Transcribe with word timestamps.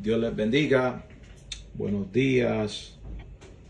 Dios 0.00 0.20
les 0.20 0.34
bendiga. 0.34 1.04
Buenos 1.74 2.12
días 2.12 2.96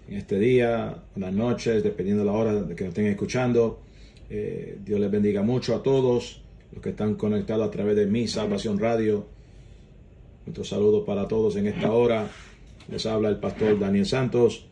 en 0.08 0.18
este 0.18 0.38
día, 0.38 0.94
buenas 1.14 1.34
noches, 1.34 1.82
dependiendo 1.82 2.22
de 2.22 2.30
la 2.30 2.36
hora 2.36 2.54
de 2.54 2.74
que 2.74 2.84
nos 2.84 2.90
estén 2.90 3.06
escuchando. 3.06 3.80
Eh, 4.28 4.78
Dios 4.84 5.00
les 5.00 5.10
bendiga 5.10 5.40
mucho 5.42 5.74
a 5.74 5.82
todos 5.82 6.42
los 6.70 6.82
que 6.82 6.90
están 6.90 7.14
conectados 7.14 7.66
a 7.66 7.70
través 7.70 7.96
de 7.96 8.06
mi 8.06 8.28
Salvación 8.28 8.78
Radio. 8.78 9.26
Nuestro 10.44 10.64
saludo 10.64 11.02
para 11.02 11.26
todos 11.26 11.56
en 11.56 11.66
esta 11.66 11.92
hora. 11.92 12.28
Les 12.90 13.06
habla 13.06 13.30
el 13.30 13.38
pastor 13.38 13.78
Daniel 13.78 14.04
Santos 14.04 14.66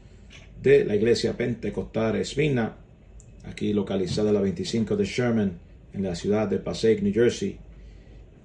de 0.62 0.84
la 0.84 0.94
iglesia 0.94 1.38
Pentecostal 1.38 2.16
Esmina, 2.16 2.76
aquí 3.44 3.72
localizada 3.72 4.28
en 4.28 4.34
la 4.34 4.40
25 4.42 4.94
de 4.94 5.04
Sherman, 5.06 5.58
en 5.94 6.02
la 6.02 6.14
ciudad 6.14 6.48
de 6.48 6.58
Passaic, 6.58 7.00
New 7.00 7.14
Jersey. 7.14 7.56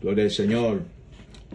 Gloria 0.02 0.24
al 0.24 0.32
Señor. 0.32 1.01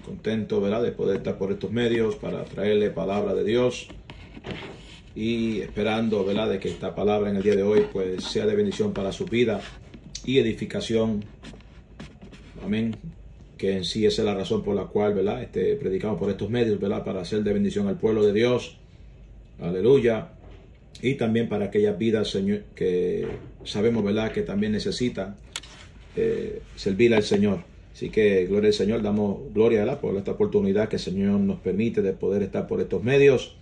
Contento, 0.05 0.61
¿verdad?, 0.61 0.83
de 0.83 0.93
poder 0.93 1.19
estar 1.19 1.39
por 1.39 1.53
estos 1.53 1.73
medios 1.73 2.17
para 2.17 2.45
traerle 2.45 2.91
palabra 2.91 3.35
de 3.35 3.45
Dios 3.45 3.89
y 5.15 5.61
esperando, 5.61 6.25
¿verdad?, 6.25 6.51
de 6.51 6.59
que 6.59 6.69
esta 6.69 6.95
palabra 6.95 7.31
en 7.31 7.37
el 7.37 7.43
día 7.43 7.57
de 7.57 7.63
hoy 7.63 7.87
pues 7.93 8.23
sea 8.25 8.47
de 8.47 8.55
bendición 8.55 8.93
para 8.93 9.13
su 9.13 9.25
vida 9.25 9.61
y 10.25 10.39
edificación. 10.39 11.25
Amén. 12.63 12.97
Que 13.57 13.79
en 13.79 13.85
sí 13.85 14.05
esa 14.05 14.23
es 14.23 14.27
la 14.27 14.35
razón 14.35 14.63
por 14.63 14.77
la 14.77 14.85
cual, 14.85 15.15
¿verdad?, 15.15 15.43
este, 15.43 15.75
predicamos 15.77 16.19
por 16.19 16.31
estos 16.31 16.51
medios, 16.51 16.79
¿verdad?, 16.79 17.05
para 17.05 17.23
hacer 17.23 17.43
de 17.43 17.53
bendición 17.53 17.89
al 17.89 17.97
pueblo 17.97 18.25
de 18.25 18.33
Dios. 18.33 18.77
Aleluya. 19.61 20.29
Y 21.03 21.15
también 21.15 21.49
para 21.49 21.67
aquellas 21.67 21.97
vidas, 21.99 22.29
Señor, 22.29 22.63
que 22.75 23.27
sabemos, 23.65 24.05
¿verdad?, 24.05 24.33
que 24.33 24.43
también 24.43 24.73
necesitan 24.73 25.37
eh, 26.17 26.61
servir 26.75 27.15
al 27.15 27.23
Señor. 27.23 27.76
Así 27.97 28.11
que 28.11 28.45
gloria 28.45 28.69
al 28.69 28.75
Señor, 28.75 29.01
damos 29.01 29.39
gloria 29.55 29.91
a 29.91 30.01
por 30.03 30.15
esta 30.17 30.33
oportunidad 30.33 30.91
que 30.91 30.97
el 30.97 31.01
Señor 31.01 31.41
nos 31.41 31.61
permite 31.61 32.03
de 32.03 32.13
poder 32.13 32.43
estar 32.43 32.67
por 32.67 32.83
estos 32.83 33.03
medios 33.03 33.57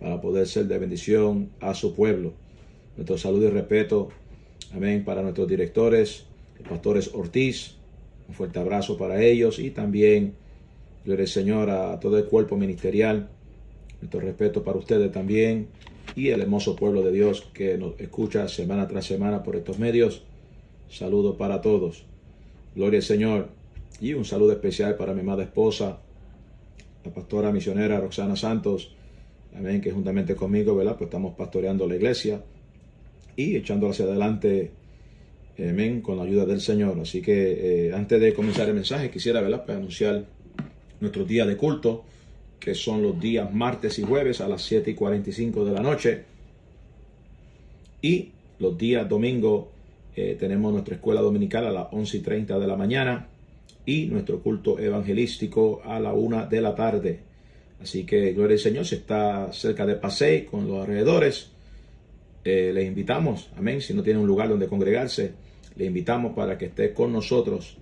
para 0.00 0.18
poder 0.18 0.48
ser 0.48 0.64
de 0.64 0.78
bendición 0.78 1.50
a 1.60 1.74
su 1.74 1.94
pueblo. 1.94 2.32
Nuestro 2.96 3.18
saludo 3.18 3.48
y 3.48 3.50
respeto, 3.50 4.08
amén, 4.72 5.04
para 5.04 5.20
nuestros 5.20 5.46
directores, 5.46 6.24
pastores 6.66 7.10
Ortiz, 7.12 7.74
un 8.26 8.34
fuerte 8.34 8.58
abrazo 8.58 8.96
para 8.96 9.22
ellos 9.22 9.58
y 9.58 9.68
también, 9.68 10.32
gloria 11.04 11.24
al 11.24 11.28
Señor, 11.28 11.68
a 11.68 12.00
todo 12.00 12.16
el 12.16 12.24
cuerpo 12.24 12.56
ministerial, 12.56 13.28
nuestro 14.00 14.20
respeto 14.20 14.64
para 14.64 14.78
ustedes 14.78 15.12
también 15.12 15.66
y 16.14 16.28
el 16.28 16.40
hermoso 16.40 16.76
pueblo 16.76 17.02
de 17.02 17.12
Dios 17.12 17.46
que 17.52 17.76
nos 17.76 18.00
escucha 18.00 18.48
semana 18.48 18.88
tras 18.88 19.04
semana 19.04 19.42
por 19.42 19.54
estos 19.54 19.78
medios. 19.78 20.22
Saludo 20.88 21.36
para 21.36 21.60
todos. 21.60 22.06
Gloria 22.74 23.00
al 23.00 23.04
Señor. 23.04 23.55
Y 24.00 24.12
un 24.12 24.24
saludo 24.24 24.52
especial 24.52 24.94
para 24.96 25.14
mi 25.14 25.20
amada 25.20 25.42
esposa, 25.42 25.98
la 27.04 27.10
pastora 27.12 27.50
misionera 27.50 27.98
Roxana 27.98 28.36
Santos, 28.36 28.92
amén, 29.56 29.80
que 29.80 29.90
juntamente 29.90 30.36
conmigo, 30.36 30.76
¿verdad? 30.76 30.96
Pues 30.98 31.08
estamos 31.08 31.34
pastoreando 31.34 31.86
la 31.86 31.96
iglesia 31.96 32.42
y 33.36 33.56
echando 33.56 33.88
hacia 33.88 34.04
adelante, 34.04 34.70
amén, 35.58 36.02
con 36.02 36.18
la 36.18 36.24
ayuda 36.24 36.44
del 36.44 36.60
Señor. 36.60 37.00
Así 37.00 37.22
que 37.22 37.86
eh, 37.86 37.94
antes 37.94 38.20
de 38.20 38.34
comenzar 38.34 38.68
el 38.68 38.74
mensaje, 38.74 39.10
quisiera, 39.10 39.40
¿verdad? 39.40 39.64
Pues 39.64 39.78
anunciar 39.78 40.26
nuestros 41.00 41.26
días 41.26 41.46
de 41.46 41.56
culto, 41.56 42.04
que 42.60 42.74
son 42.74 43.02
los 43.02 43.18
días 43.18 43.52
martes 43.54 43.98
y 43.98 44.02
jueves 44.02 44.42
a 44.42 44.48
las 44.48 44.60
7 44.62 44.90
y 44.90 44.94
45 44.94 45.64
de 45.64 45.72
la 45.72 45.80
noche. 45.80 46.24
Y 48.02 48.32
los 48.58 48.76
días 48.76 49.08
domingo 49.08 49.70
eh, 50.14 50.36
tenemos 50.38 50.70
nuestra 50.70 50.96
escuela 50.96 51.22
dominical 51.22 51.66
a 51.66 51.70
las 51.70 51.86
11 51.92 52.16
y 52.18 52.20
30 52.20 52.58
de 52.58 52.66
la 52.66 52.76
mañana 52.76 53.28
y 53.84 54.06
nuestro 54.06 54.40
culto 54.40 54.78
evangelístico 54.78 55.80
a 55.84 56.00
la 56.00 56.12
una 56.12 56.46
de 56.46 56.60
la 56.60 56.74
tarde. 56.74 57.20
Así 57.80 58.04
que, 58.04 58.32
gloria 58.32 58.54
al 58.54 58.60
Señor, 58.60 58.86
si 58.86 58.96
está 58.96 59.52
cerca 59.52 59.86
de 59.86 59.96
Pasey, 59.96 60.44
con 60.44 60.66
los 60.66 60.80
alrededores, 60.80 61.50
eh, 62.44 62.72
le 62.72 62.84
invitamos, 62.84 63.50
amén, 63.56 63.80
si 63.80 63.94
no 63.94 64.02
tiene 64.02 64.18
un 64.18 64.26
lugar 64.26 64.48
donde 64.48 64.66
congregarse, 64.66 65.32
le 65.76 65.84
invitamos 65.84 66.34
para 66.34 66.56
que 66.56 66.66
esté 66.66 66.92
con 66.92 67.12
nosotros, 67.12 67.76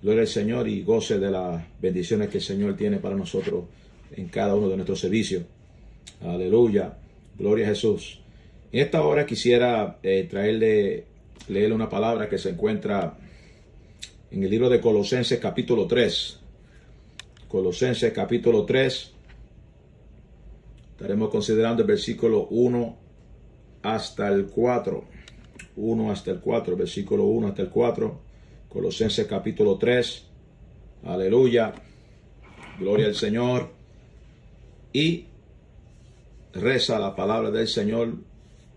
gloria 0.00 0.22
al 0.22 0.28
Señor, 0.28 0.68
y 0.68 0.82
goce 0.82 1.18
de 1.18 1.30
las 1.30 1.62
bendiciones 1.80 2.28
que 2.28 2.38
el 2.38 2.44
Señor 2.44 2.76
tiene 2.76 2.98
para 2.98 3.16
nosotros 3.16 3.64
en 4.14 4.28
cada 4.28 4.54
uno 4.54 4.68
de 4.68 4.76
nuestros 4.76 5.00
servicios. 5.00 5.44
Aleluya, 6.22 6.94
gloria 7.38 7.66
a 7.66 7.68
Jesús. 7.70 8.20
En 8.70 8.80
esta 8.80 9.02
hora 9.02 9.26
quisiera 9.26 9.98
eh, 10.02 10.26
traerle, 10.30 11.04
leerle 11.48 11.74
una 11.74 11.88
palabra 11.88 12.28
que 12.28 12.38
se 12.38 12.50
encuentra 12.50 13.18
en 14.32 14.42
el 14.42 14.50
libro 14.50 14.70
de 14.70 14.80
Colosenses 14.80 15.38
capítulo 15.38 15.86
3. 15.86 16.40
Colosenses 17.48 18.12
capítulo 18.14 18.64
3. 18.64 19.12
Estaremos 20.92 21.28
considerando 21.28 21.82
el 21.82 21.88
versículo 21.88 22.46
1 22.48 22.96
hasta 23.82 24.28
el 24.28 24.46
4. 24.46 25.04
1 25.76 26.10
hasta 26.10 26.30
el 26.30 26.40
4, 26.40 26.76
versículo 26.76 27.24
1 27.24 27.48
hasta 27.48 27.60
el 27.60 27.68
4. 27.68 28.20
Colosenses 28.70 29.26
capítulo 29.26 29.76
3. 29.76 30.24
Aleluya. 31.04 31.74
Gloria 32.78 33.08
al 33.08 33.14
Señor. 33.14 33.68
Y 34.94 35.26
reza 36.54 36.98
la 36.98 37.14
palabra 37.14 37.50
del 37.50 37.68
Señor 37.68 38.14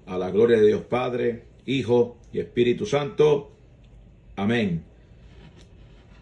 a 0.05 0.17
la 0.17 0.31
gloria 0.31 0.57
de 0.59 0.67
Dios 0.67 0.81
Padre, 0.81 1.43
Hijo 1.65 2.17
y 2.33 2.39
Espíritu 2.39 2.85
Santo. 2.85 3.51
Amén. 4.35 4.94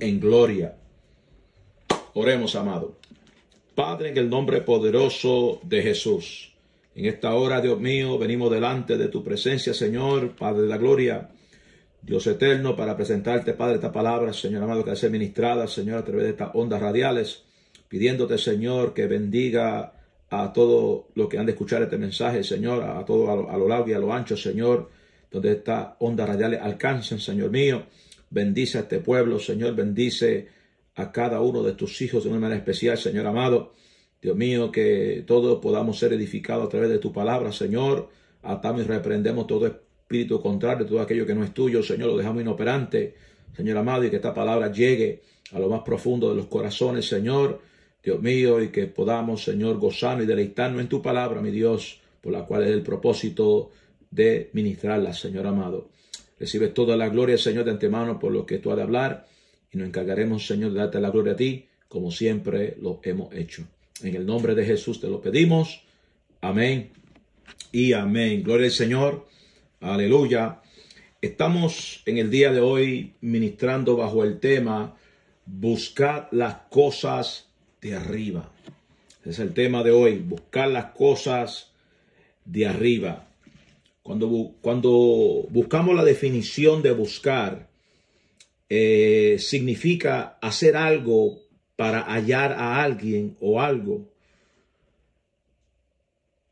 en 0.00 0.20
gloria. 0.20 0.76
Oremos, 2.14 2.54
amado. 2.56 2.96
Padre, 3.74 4.10
en 4.10 4.16
el 4.16 4.30
nombre 4.30 4.62
poderoso 4.62 5.60
de 5.62 5.82
Jesús. 5.82 6.52
En 6.94 7.04
esta 7.04 7.34
hora, 7.34 7.60
Dios 7.60 7.78
mío, 7.78 8.18
venimos 8.18 8.50
delante 8.50 8.96
de 8.96 9.08
tu 9.08 9.22
presencia, 9.22 9.74
Señor, 9.74 10.34
Padre 10.34 10.62
de 10.62 10.68
la 10.68 10.78
gloria. 10.78 11.28
Dios 12.00 12.26
eterno, 12.26 12.74
para 12.74 12.96
presentarte, 12.96 13.52
Padre, 13.52 13.74
esta 13.74 13.92
palabra, 13.92 14.32
Señor 14.32 14.62
amado, 14.62 14.84
que 14.84 14.96
ser 14.96 15.10
ministrada, 15.10 15.66
Señor, 15.66 15.98
a 15.98 16.04
través 16.04 16.24
de 16.24 16.30
estas 16.30 16.50
ondas 16.54 16.80
radiales, 16.80 17.42
pidiéndote, 17.88 18.38
Señor, 18.38 18.94
que 18.94 19.06
bendiga 19.06 19.92
a 20.30 20.52
todo 20.52 21.08
lo 21.14 21.28
que 21.28 21.38
han 21.38 21.46
de 21.46 21.52
escuchar 21.52 21.82
este 21.82 21.98
mensaje, 21.98 22.42
Señor, 22.42 22.82
a 22.82 23.04
todo 23.04 23.30
a 23.30 23.36
lo, 23.36 23.50
a 23.50 23.56
lo 23.56 23.68
largo 23.68 23.90
y 23.90 23.92
a 23.92 23.98
lo 23.98 24.12
ancho, 24.12 24.36
Señor, 24.36 24.90
donde 25.30 25.52
estas 25.52 25.88
ondas 25.98 26.28
radiales 26.28 26.60
alcancen, 26.62 27.18
Señor 27.18 27.50
mío. 27.50 27.84
Bendice 28.36 28.76
a 28.76 28.80
este 28.82 29.00
pueblo, 29.00 29.38
Señor. 29.38 29.74
Bendice 29.74 30.46
a 30.96 31.10
cada 31.10 31.40
uno 31.40 31.62
de 31.62 31.72
tus 31.72 32.02
hijos 32.02 32.22
de 32.22 32.28
una 32.28 32.38
manera 32.38 32.58
especial, 32.58 32.98
Señor 32.98 33.26
amado. 33.26 33.72
Dios 34.20 34.36
mío, 34.36 34.70
que 34.70 35.24
todos 35.26 35.58
podamos 35.58 35.98
ser 35.98 36.12
edificados 36.12 36.66
a 36.66 36.68
través 36.68 36.90
de 36.90 36.98
tu 36.98 37.14
palabra, 37.14 37.50
Señor. 37.50 38.10
Atamos 38.42 38.82
y 38.82 38.84
reprendemos 38.84 39.46
todo 39.46 39.66
espíritu 39.66 40.38
contrario, 40.38 40.84
todo 40.84 41.00
aquello 41.00 41.24
que 41.24 41.34
no 41.34 41.44
es 41.44 41.54
tuyo, 41.54 41.82
Señor. 41.82 42.08
Lo 42.10 42.18
dejamos 42.18 42.42
inoperante, 42.42 43.14
Señor 43.56 43.78
amado, 43.78 44.04
y 44.04 44.10
que 44.10 44.16
esta 44.16 44.34
palabra 44.34 44.70
llegue 44.70 45.22
a 45.52 45.58
lo 45.58 45.70
más 45.70 45.80
profundo 45.80 46.28
de 46.28 46.36
los 46.36 46.44
corazones, 46.44 47.08
Señor. 47.08 47.62
Dios 48.02 48.20
mío, 48.20 48.60
y 48.60 48.68
que 48.68 48.86
podamos, 48.86 49.44
Señor, 49.44 49.78
gozarnos 49.78 50.24
y 50.24 50.26
deleitarnos 50.26 50.82
en 50.82 50.90
tu 50.90 51.00
palabra, 51.00 51.40
mi 51.40 51.50
Dios, 51.50 52.02
por 52.20 52.34
la 52.34 52.44
cual 52.44 52.64
es 52.64 52.68
el 52.68 52.82
propósito 52.82 53.70
de 54.10 54.50
ministrarla, 54.52 55.14
Señor 55.14 55.46
amado. 55.46 55.88
Recibe 56.38 56.68
toda 56.68 56.96
la 56.96 57.08
gloria, 57.08 57.38
Señor, 57.38 57.64
de 57.64 57.70
antemano 57.70 58.18
por 58.18 58.32
lo 58.32 58.44
que 58.44 58.58
tú 58.58 58.70
has 58.70 58.76
de 58.76 58.82
hablar 58.82 59.26
y 59.72 59.78
nos 59.78 59.88
encargaremos, 59.88 60.46
Señor, 60.46 60.72
de 60.72 60.78
darte 60.78 61.00
la 61.00 61.10
gloria 61.10 61.32
a 61.32 61.36
ti, 61.36 61.66
como 61.88 62.10
siempre 62.10 62.76
lo 62.80 63.00
hemos 63.02 63.32
hecho. 63.34 63.64
En 64.02 64.14
el 64.14 64.26
nombre 64.26 64.54
de 64.54 64.64
Jesús 64.64 65.00
te 65.00 65.08
lo 65.08 65.20
pedimos. 65.20 65.82
Amén 66.40 66.90
y 67.72 67.92
amén. 67.92 68.42
Gloria 68.42 68.66
al 68.66 68.72
Señor. 68.72 69.26
Aleluya. 69.80 70.60
Estamos 71.22 72.02
en 72.06 72.18
el 72.18 72.30
día 72.30 72.52
de 72.52 72.60
hoy 72.60 73.14
ministrando 73.20 73.96
bajo 73.96 74.22
el 74.22 74.38
tema 74.38 74.96
buscar 75.46 76.28
las 76.32 76.54
cosas 76.70 77.48
de 77.80 77.94
arriba. 77.94 78.50
Ese 79.20 79.30
es 79.30 79.38
el 79.38 79.54
tema 79.54 79.82
de 79.82 79.92
hoy, 79.92 80.18
buscar 80.18 80.68
las 80.68 80.92
cosas 80.92 81.72
de 82.44 82.66
arriba. 82.66 83.28
Cuando, 84.06 85.46
buscamos 85.50 85.96
la 85.96 86.04
definición 86.04 86.80
de 86.80 86.92
buscar, 86.92 87.68
eh, 88.68 89.36
significa 89.40 90.38
hacer 90.40 90.76
algo 90.76 91.40
para 91.74 92.02
hallar 92.02 92.52
a 92.52 92.80
alguien 92.84 93.36
o 93.40 93.60
algo. 93.60 94.08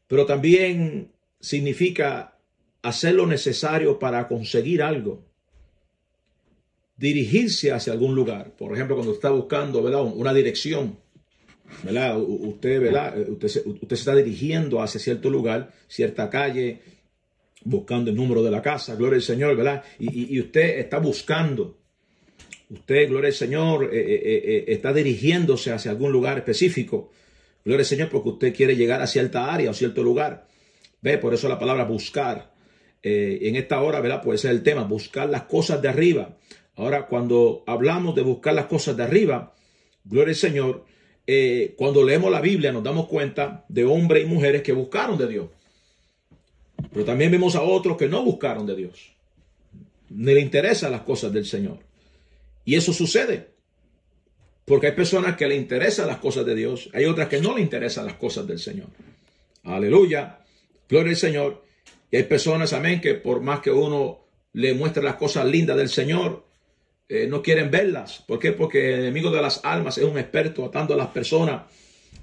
Pero 0.09 0.27
también 0.27 1.13
significa 1.39 2.37
hacer 2.83 3.15
lo 3.15 3.27
necesario 3.27 4.01
para 4.01 4.27
conseguir 4.27 4.83
algo. 4.83 5.25
Dirigirse 6.97 7.71
hacia 7.71 7.93
algún 7.93 8.17
lugar. 8.17 8.51
Por 8.57 8.75
ejemplo, 8.75 8.97
cuando 8.97 9.15
está 9.15 9.31
buscando 9.31 9.81
¿verdad? 9.81 10.03
una 10.03 10.35
dirección, 10.35 10.99
¿verdad? 11.85 12.19
Usted, 12.19 12.81
¿verdad? 12.81 13.29
Usted, 13.29 13.49
se, 13.49 13.61
usted 13.69 13.89
se 13.91 13.95
está 13.95 14.17
dirigiendo 14.17 14.83
hacia 14.83 14.99
cierto 14.99 15.31
lugar, 15.31 15.73
cierta 15.87 16.29
calle, 16.29 16.81
buscando 17.65 18.11
el 18.11 18.17
número 18.17 18.43
de 18.43 18.51
la 18.51 18.63
casa, 18.63 18.95
gloria 18.95 19.17
al 19.17 19.23
Señor, 19.23 19.57
¿verdad? 19.57 19.83
Y, 19.99 20.39
usted 20.39 20.79
está 20.79 20.99
buscando, 20.99 21.79
usted, 22.69 23.09
gloria 23.09 23.29
al 23.29 23.35
Señor, 23.35 23.91
eh, 23.93 23.99
eh, 23.99 24.43
eh, 24.45 24.65
está 24.69 24.93
dirigiéndose 24.93 25.73
hacia 25.73 25.91
algún 25.91 26.13
lugar 26.13 26.39
específico, 26.39 27.11
gloria 27.65 27.81
al 27.81 27.87
Señor, 27.87 28.11
porque 28.11 28.29
usted 28.29 28.55
quiere 28.55 28.77
llegar 28.77 29.01
a 29.01 29.07
cierta 29.07 29.53
área 29.53 29.71
o 29.71 29.75
cierto 29.75 30.03
lugar. 30.03 30.47
Ve, 31.01 31.19
por 31.19 31.35
eso 31.35 31.49
la 31.49 31.59
palabra 31.59 31.85
buscar. 31.85 32.53
en 33.07 33.57
esta 33.57 33.83
hora, 33.83 34.01
¿verdad? 34.01 34.23
Puede 34.23 34.39
ser 34.39 34.53
el 34.53 34.63
tema, 34.63 34.85
buscar 34.85 35.29
las 35.29 35.43
cosas 35.43 35.83
de 35.83 35.89
arriba. 35.89 36.39
Ahora, 36.77 37.07
cuando 37.07 37.63
hablamos 37.67 38.15
de 38.15 38.23
buscar 38.23 38.55
las 38.55 38.65
cosas 38.65 38.97
de 38.97 39.03
arriba, 39.03 39.55
gloria 40.05 40.31
al 40.31 40.37
Señor, 40.37 40.87
cuando 41.77 42.03
leemos 42.03 42.31
la 42.31 42.41
Biblia 42.41 42.73
nos 42.73 42.83
damos 42.83 43.07
cuenta 43.07 43.67
de 43.69 43.85
hombres 43.85 44.25
y 44.25 44.27
mujeres 44.27 44.63
que 44.63 44.73
buscaron 44.73 45.19
de 45.19 45.29
Dios. 45.29 45.49
Pero 46.95 47.05
también 47.05 47.33
vemos 47.33 47.57
a 47.57 47.63
otros 47.63 47.97
que 47.97 48.09
no 48.09 48.23
buscaron 48.23 48.65
de 48.67 48.77
Dios. 48.77 49.13
Ni 50.11 50.33
le 50.33 50.41
interesan 50.41 50.93
las 50.93 51.03
cosas 51.03 51.33
del 51.33 51.45
Señor. 51.45 51.81
Y 52.65 52.77
eso 52.77 52.93
sucede. 52.93 53.49
Porque 54.65 54.87
hay 54.87 54.93
personas 54.93 55.37
que 55.37 55.49
le 55.49 55.57
interesan 55.57 56.07
las 56.07 56.19
cosas 56.19 56.47
de 56.47 56.55
Dios. 56.55 56.89
Hay 56.95 57.05
otras 57.07 57.29
que 57.29 57.41
no 57.41 57.57
le 57.57 57.63
interesan 57.63 58.07
las 58.07 58.15
cosas 58.15 58.47
del 58.47 58.61
Señor. 58.61 58.87
Aleluya. 59.65 60.39
Gloria 60.89 61.11
al 61.11 61.17
Señor. 61.17 61.65
Y 62.13 62.17
hay 62.17 62.23
personas, 62.23 62.73
amén, 62.73 63.01
que 63.01 63.15
por 63.15 63.41
más 63.41 63.59
que 63.59 63.73
uno 63.73 64.21
le 64.53 64.73
muestre 64.73 65.03
las 65.03 65.17
cosas 65.17 65.47
lindas 65.47 65.77
del 65.77 65.89
Señor, 65.89 66.47
eh, 67.09 67.27
no 67.27 67.43
quieren 67.43 67.73
verlas. 67.73 68.23
¿Por 68.25 68.39
qué? 68.39 68.53
Porque 68.53 68.95
el 68.95 69.01
enemigo 69.01 69.33
de 69.33 69.43
las 69.43 69.65
almas 69.65 69.99
es 69.99 70.05
un 70.05 70.17
experto 70.17 70.65
atando 70.65 70.95
a 70.95 70.97
las 70.97 71.09
personas 71.09 71.65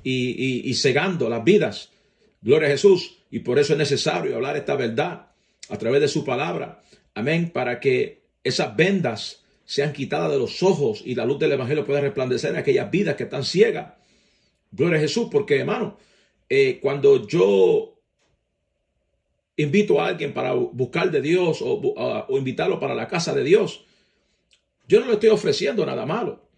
y, 0.01 0.69
y 0.69 0.73
cegando 0.75 1.27
las 1.27 1.43
vidas. 1.43 1.89
Gloria 2.41 2.69
a 2.69 2.71
Jesús. 2.71 3.20
Y 3.31 3.39
por 3.39 3.57
eso 3.57 3.73
es 3.73 3.79
necesario 3.79 4.35
hablar 4.35 4.57
esta 4.57 4.75
verdad 4.75 5.27
a 5.69 5.77
través 5.77 6.01
de 6.01 6.09
su 6.09 6.25
palabra. 6.25 6.83
Amén. 7.15 7.49
Para 7.49 7.79
que 7.79 8.21
esas 8.43 8.75
vendas 8.75 9.43
sean 9.65 9.93
quitadas 9.93 10.29
de 10.29 10.37
los 10.37 10.61
ojos 10.61 11.01
y 11.05 11.15
la 11.15 11.25
luz 11.25 11.39
del 11.39 11.53
Evangelio 11.53 11.85
pueda 11.85 12.01
resplandecer 12.01 12.51
en 12.51 12.57
aquellas 12.57 12.91
vidas 12.91 13.15
que 13.15 13.23
están 13.23 13.45
ciegas. 13.45 13.93
Gloria 14.69 14.97
a 14.97 15.01
Jesús. 15.01 15.29
Porque, 15.31 15.59
hermano, 15.59 15.97
eh, 16.49 16.79
cuando 16.81 17.25
yo 17.25 17.97
invito 19.55 20.01
a 20.01 20.07
alguien 20.07 20.33
para 20.33 20.53
buscar 20.53 21.09
de 21.09 21.21
Dios 21.21 21.61
o, 21.61 21.79
o 22.27 22.37
invitarlo 22.37 22.79
para 22.81 22.95
la 22.95 23.07
casa 23.07 23.33
de 23.33 23.45
Dios, 23.45 23.85
yo 24.89 24.99
no 24.99 25.05
le 25.07 25.13
estoy 25.13 25.29
ofreciendo 25.29 25.85
nada 25.85 26.05
malo. 26.05 26.49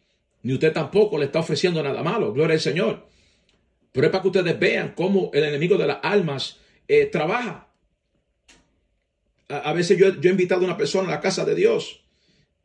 Ni 0.42 0.54
usted 0.54 0.74
tampoco 0.74 1.19
le 1.19 1.26
está 1.26 1.40
ofreciendo 1.40 1.84
nada 1.84 2.02
malo. 2.02 2.34
Gloria 2.34 2.56
al 2.56 2.62
Señor. 2.62 3.06
Pero 3.92 4.08
es 4.08 4.12
para 4.12 4.24
que 4.24 4.30
ustedes 4.30 4.60
vean 4.60 4.94
cómo 4.96 5.30
el 5.34 5.44
enemigo 5.44 5.78
de 5.78 5.86
las 5.86 6.00
almas 6.02 6.58
eh, 6.88 7.06
trabaja. 7.06 7.69
A, 9.50 9.74
veces 9.74 9.97
yo, 9.97 10.07
he 10.07 10.30
invitado 10.30 10.62
a 10.62 10.65
una 10.65 10.77
persona 10.77 11.07
a 11.07 11.12
la 11.12 11.21
casa 11.21 11.45
de 11.45 11.53
Dios 11.53 12.03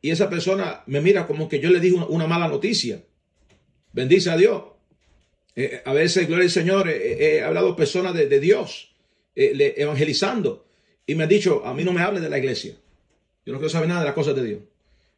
y 0.01 0.11
esa 0.11 0.29
persona 0.29 0.83
me 0.87 1.01
mira 1.01 1.27
como 1.27 1.47
que 1.47 1.59
yo 1.59 1.69
le 1.69 1.79
dije 1.79 1.95
una, 1.95 2.27
mala 2.27 2.47
noticia. 2.47 3.03
Bendice 3.91 4.29
a 4.29 4.37
Dios. 4.37 4.63
Eh, 5.55 5.81
a 5.85 5.93
veces, 5.93 6.27
gloria 6.27 6.45
al 6.45 6.51
Señor, 6.51 6.89
he 6.89 7.41
hablado 7.41 7.75
personas 7.75 8.13
de, 8.13 8.39
Dios, 8.39 8.95
eh, 9.35 9.73
evangelizando, 9.77 10.65
y 11.05 11.15
me 11.15 11.23
han 11.23 11.29
dicho, 11.29 11.65
a 11.65 11.73
mí 11.73 11.83
no 11.83 11.91
me 11.91 12.01
hable 12.01 12.21
de 12.21 12.29
la 12.29 12.37
iglesia. 12.37 12.75
Yo 13.45 13.53
no 13.53 13.59
quiero 13.59 13.69
saber 13.69 13.89
nada 13.89 14.01
de 14.01 14.05
las 14.05 14.15
cosas 14.15 14.35
de 14.35 14.43
Dios. 14.43 14.61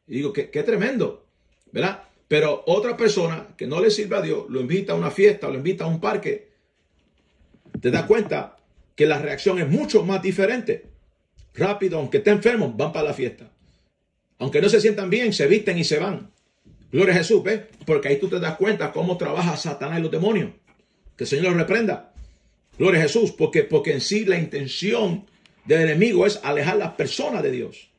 Y 0.08 0.16
digo, 0.16 0.34
qué, 0.34 0.50
qué 0.50 0.64
tremendo, 0.64 1.28
¿verdad? 1.72 2.04
Pero 2.32 2.64
otra 2.66 2.96
persona 2.96 3.50
que 3.58 3.68
no 3.68 3.82
le 3.82 3.92
sirve 3.92 4.16
a 4.16 4.22
Dios, 4.22 4.46
lo 4.48 4.62
invita 4.62 4.94
a 4.94 4.96
una 4.96 5.12
fiesta 5.12 5.50
lo 5.50 5.56
invita 5.56 5.84
a 5.84 5.88
un 5.88 6.00
parque, 6.00 6.48
te 7.82 7.92
das 7.92 8.06
cuenta 8.06 8.56
que 9.02 9.08
la 9.08 9.18
reacción 9.18 9.58
es 9.58 9.68
mucho 9.68 10.04
más 10.04 10.22
diferente. 10.22 10.86
Rápido, 11.56 11.98
aunque 11.98 12.20
estén 12.20 12.36
enfermos, 12.36 12.78
van 12.78 12.94
para 12.94 13.08
la 13.08 13.16
fiesta. 13.16 13.50
Aunque 14.38 14.62
no 14.62 14.70
se 14.70 14.80
sientan 14.80 15.10
bien, 15.10 15.34
se 15.34 15.48
visten 15.48 15.76
y 15.80 15.84
se 15.84 15.98
van. 15.98 16.30
Gloria 16.92 17.16
a 17.16 17.18
Jesús, 17.18 17.42
¿ves? 17.42 17.62
Porque 17.84 18.10
ahí 18.10 18.18
tú 18.18 18.30
te 18.30 18.40
das 18.40 18.58
cuenta 18.58 18.92
cómo 18.92 19.18
trabaja 19.18 19.58
Satanás 19.58 19.98
y 19.98 20.04
los 20.04 20.12
demonios. 20.12 20.52
Que 21.18 21.24
el 21.24 21.28
Señor 21.28 21.46
los 21.46 21.56
reprenda. 21.56 22.14
Gloria 22.78 23.00
a 23.00 23.04
Jesús, 23.04 23.32
porque, 23.32 23.64
porque 23.64 23.94
en 23.94 24.02
sí 24.02 24.24
la 24.24 24.38
intención 24.38 25.26
del 25.66 25.82
enemigo 25.82 26.28
es 26.28 26.40
alejar 26.44 26.78
las 26.78 26.92
personas 26.92 27.42
de 27.42 27.50
Dios. 27.50 27.90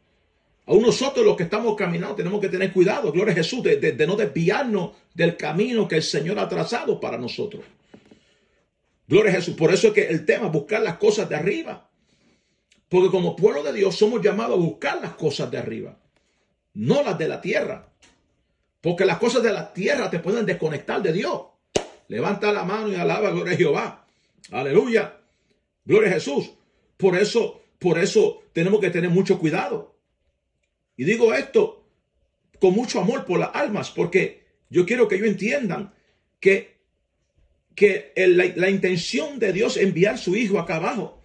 Aún 0.67 0.83
nosotros 0.83 1.27
los 1.27 1.37
que 1.37 1.43
estamos 1.43 1.75
caminando 1.75 2.15
tenemos 2.15 2.41
que 2.41 2.49
tener 2.49 2.73
cuidado, 2.73 3.11
gloria 3.11 3.33
a 3.33 3.37
Jesús, 3.39 3.65
de, 3.65 4.07
no 4.07 4.15
desviarnos 4.15 4.93
del 5.13 5.37
camino 5.37 5.89
que 5.89 5.97
el 5.97 6.05
Señor 6.05 6.39
ha 6.39 6.49
trazado 6.49 7.01
para 7.01 7.19
nosotros. 7.19 7.65
Gloria 9.13 9.31
a 9.31 9.35
Jesús. 9.35 9.55
Por 9.55 9.75
eso 9.75 9.89
es 9.89 9.93
que 9.93 10.07
el 10.07 10.25
tema 10.25 10.49
buscar 10.49 10.81
las 10.81 10.97
cosas 10.97 11.29
de 11.29 11.37
arriba. 11.37 11.87
Porque 12.89 13.11
como 13.11 13.37
pueblo 13.37 13.63
de 13.63 13.75
Dios 13.75 13.95
somos 13.95 14.23
llamados 14.23 14.59
a 14.59 14.63
buscar 14.63 15.03
las 15.03 15.13
cosas 15.17 15.51
de 15.51 15.59
arriba, 15.59 15.99
no 16.73 17.03
las 17.03 17.19
de 17.19 17.29
la 17.29 17.39
tierra. 17.39 17.93
Porque 18.81 19.05
las 19.05 19.19
cosas 19.19 19.43
de 19.43 19.53
la 19.53 19.71
tierra 19.71 20.09
te 20.09 20.19
pueden 20.19 20.47
desconectar 20.47 21.03
de 21.03 21.13
Dios. 21.13 21.43
Levanta 22.09 22.51
la 22.53 22.65
mano 22.65 22.89
y 22.89 22.95
alaba, 22.95 23.29
gloria 23.33 23.53
a 23.53 23.57
Jehová. 23.57 24.07
Aleluya. 24.51 25.21
Gloria 25.85 26.09
a 26.09 26.15
Jesús. 26.15 26.51
Por 26.97 27.15
eso, 27.15 27.61
por 27.79 27.99
eso 27.99 28.45
tenemos 28.55 28.81
que 28.81 28.89
tener 28.89 29.11
mucho 29.11 29.39
cuidado. 29.39 29.95
Y 30.97 31.05
digo 31.05 31.35
esto 31.35 31.85
con 32.59 32.73
mucho 32.73 32.99
amor 32.99 33.27
por 33.27 33.39
las 33.39 33.51
almas, 33.53 33.91
porque 33.91 34.47
yo 34.71 34.87
quiero 34.87 35.07
que 35.07 35.17
ellos 35.17 35.29
entiendan 35.29 35.93
que, 36.41 36.72
que 37.75 38.13
la, 38.17 38.71
intención 38.71 39.39
de 39.39 39.53
Dios 39.53 39.77
enviar 39.77 40.19
su 40.19 40.37
Hijo 40.37 40.59
acá 40.59 40.77
abajo, 40.77 41.21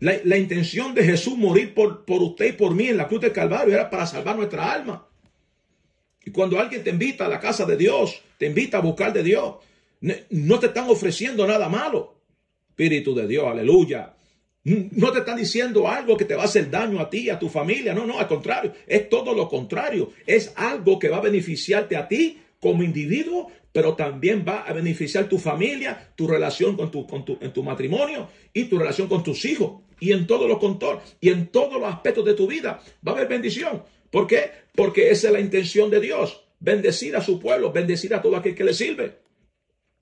la, 0.00 0.36
intención 0.36 0.94
de 0.94 1.04
Jesús 1.04 1.36
morir 1.36 1.74
por, 1.74 2.04
por 2.04 2.22
usted 2.22 2.50
y 2.50 2.52
por 2.52 2.74
mí 2.74 2.88
en 2.88 2.96
la 2.96 3.08
cruz 3.08 3.20
del 3.20 3.32
Calvario 3.32 3.74
era 3.74 3.90
para 3.90 4.06
salvar 4.06 4.36
nuestra 4.36 4.72
alma. 4.72 5.08
Y 6.24 6.30
cuando 6.30 6.60
alguien 6.60 6.84
te 6.84 6.90
invita 6.90 7.26
a 7.26 7.28
la 7.28 7.40
casa 7.40 7.64
de 7.64 7.76
Dios, 7.76 8.22
te 8.36 8.46
invita 8.46 8.78
a 8.78 8.82
buscar 8.82 9.12
de 9.12 9.22
Dios, 9.22 9.56
no 10.30 10.58
te 10.58 10.66
están 10.66 10.88
ofreciendo 10.88 11.46
nada 11.46 11.68
malo. 11.68 12.14
Espíritu 12.68 13.14
de 13.14 13.26
Dios, 13.26 13.46
aleluya. 13.46 14.14
No 14.64 15.10
te 15.12 15.20
están 15.20 15.36
diciendo 15.36 15.88
algo 15.88 16.16
que 16.16 16.26
te 16.26 16.34
va 16.34 16.42
a 16.42 16.44
hacer 16.44 16.70
daño 16.70 17.00
a 17.00 17.08
ti, 17.08 17.30
a 17.30 17.38
tu 17.38 17.48
familia. 17.48 17.94
No, 17.94 18.06
no, 18.06 18.18
al 18.18 18.28
contrario. 18.28 18.74
Es 18.86 19.08
todo 19.08 19.34
lo 19.34 19.48
contrario. 19.48 20.12
Es 20.26 20.52
algo 20.54 20.98
que 20.98 21.08
va 21.08 21.16
a 21.16 21.22
beneficiarte 21.22 21.96
a 21.96 22.06
ti 22.06 22.38
como 22.60 22.82
individuo, 22.82 23.50
pero 23.78 23.94
también 23.94 24.44
va 24.44 24.62
a 24.62 24.72
beneficiar 24.72 25.28
tu 25.28 25.38
familia, 25.38 26.10
tu 26.16 26.26
relación 26.26 26.76
con 26.76 26.90
tu, 26.90 27.06
con 27.06 27.24
tu, 27.24 27.38
en 27.40 27.52
tu 27.52 27.62
matrimonio 27.62 28.28
y 28.52 28.64
tu 28.64 28.76
relación 28.76 29.06
con 29.06 29.22
tus 29.22 29.44
hijos. 29.44 29.82
Y 30.00 30.10
en 30.10 30.26
todos 30.26 30.48
los 30.48 30.58
contornos 30.58 31.04
y 31.20 31.28
en 31.28 31.46
todos 31.46 31.80
los 31.80 31.84
aspectos 31.84 32.24
de 32.24 32.34
tu 32.34 32.48
vida 32.48 32.82
va 33.06 33.12
a 33.12 33.14
haber 33.14 33.28
bendición. 33.28 33.84
¿Por 34.10 34.26
qué? 34.26 34.50
Porque 34.74 35.12
esa 35.12 35.28
es 35.28 35.32
la 35.32 35.38
intención 35.38 35.90
de 35.90 36.00
Dios. 36.00 36.44
Bendecir 36.58 37.14
a 37.14 37.22
su 37.22 37.38
pueblo, 37.38 37.70
bendecir 37.70 38.12
a 38.16 38.20
todo 38.20 38.34
aquel 38.34 38.56
que 38.56 38.64
le 38.64 38.74
sirve. 38.74 39.18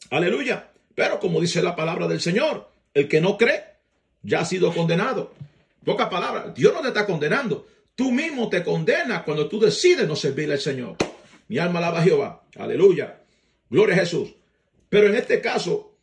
Aleluya. 0.08 0.70
Pero 0.94 1.20
como 1.20 1.38
dice 1.38 1.62
la 1.62 1.76
palabra 1.76 2.08
del 2.08 2.22
Señor, 2.22 2.70
el 2.94 3.08
que 3.08 3.20
no 3.20 3.36
cree 3.36 3.62
ya 4.22 4.40
ha 4.40 4.46
sido 4.46 4.72
condenado. 4.72 5.34
Pocas 5.84 6.08
palabras, 6.08 6.54
Dios 6.54 6.72
no 6.72 6.80
te 6.80 6.88
está 6.88 7.04
condenando. 7.04 7.66
Tú 7.94 8.10
mismo 8.10 8.48
te 8.48 8.64
condenas 8.64 9.22
cuando 9.24 9.46
tú 9.50 9.60
decides 9.60 10.08
no 10.08 10.16
servirle 10.16 10.54
al 10.54 10.60
Señor. 10.60 10.96
Mi 11.48 11.58
alma 11.58 11.80
alaba 11.80 11.98
a 11.98 12.04
Jehová. 12.04 12.42
Aleluya. 12.56 13.25
Gloria 13.70 13.96
a 13.96 14.00
Jesús. 14.00 14.34
Pero 14.88 15.08
en 15.08 15.16
este 15.16 15.40
caso, 15.40 15.96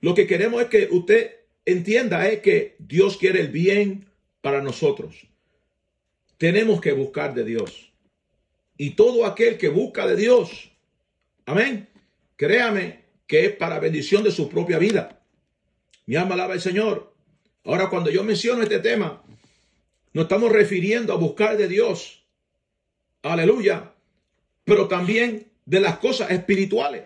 lo 0.00 0.14
que 0.14 0.26
queremos 0.26 0.62
es 0.62 0.68
que 0.68 0.88
usted 0.90 1.36
entienda 1.64 2.28
es 2.28 2.40
que 2.40 2.76
Dios 2.78 3.16
quiere 3.16 3.40
el 3.40 3.48
bien 3.48 4.06
para 4.40 4.60
nosotros. 4.60 5.26
Tenemos 6.38 6.80
que 6.80 6.92
buscar 6.92 7.34
de 7.34 7.44
Dios. 7.44 7.92
Y 8.76 8.90
todo 8.90 9.24
aquel 9.24 9.56
que 9.56 9.68
busca 9.68 10.06
de 10.06 10.16
Dios, 10.16 10.70
amén, 11.46 11.88
créame 12.36 13.04
que 13.26 13.46
es 13.46 13.52
para 13.56 13.80
bendición 13.80 14.22
de 14.22 14.30
su 14.30 14.48
propia 14.48 14.78
vida. 14.78 15.22
Mi 16.04 16.16
alma 16.16 16.34
alaba 16.34 16.52
al 16.52 16.60
Señor. 16.60 17.14
Ahora, 17.64 17.88
cuando 17.88 18.10
yo 18.10 18.22
menciono 18.22 18.62
este 18.62 18.78
tema, 18.78 19.24
nos 20.12 20.24
estamos 20.24 20.52
refiriendo 20.52 21.12
a 21.12 21.16
buscar 21.16 21.56
de 21.56 21.68
Dios. 21.68 22.24
Aleluya. 23.22 23.92
Pero 24.64 24.86
también 24.86 25.50
de 25.66 25.80
las 25.80 25.98
cosas 25.98 26.30
espirituales. 26.30 27.02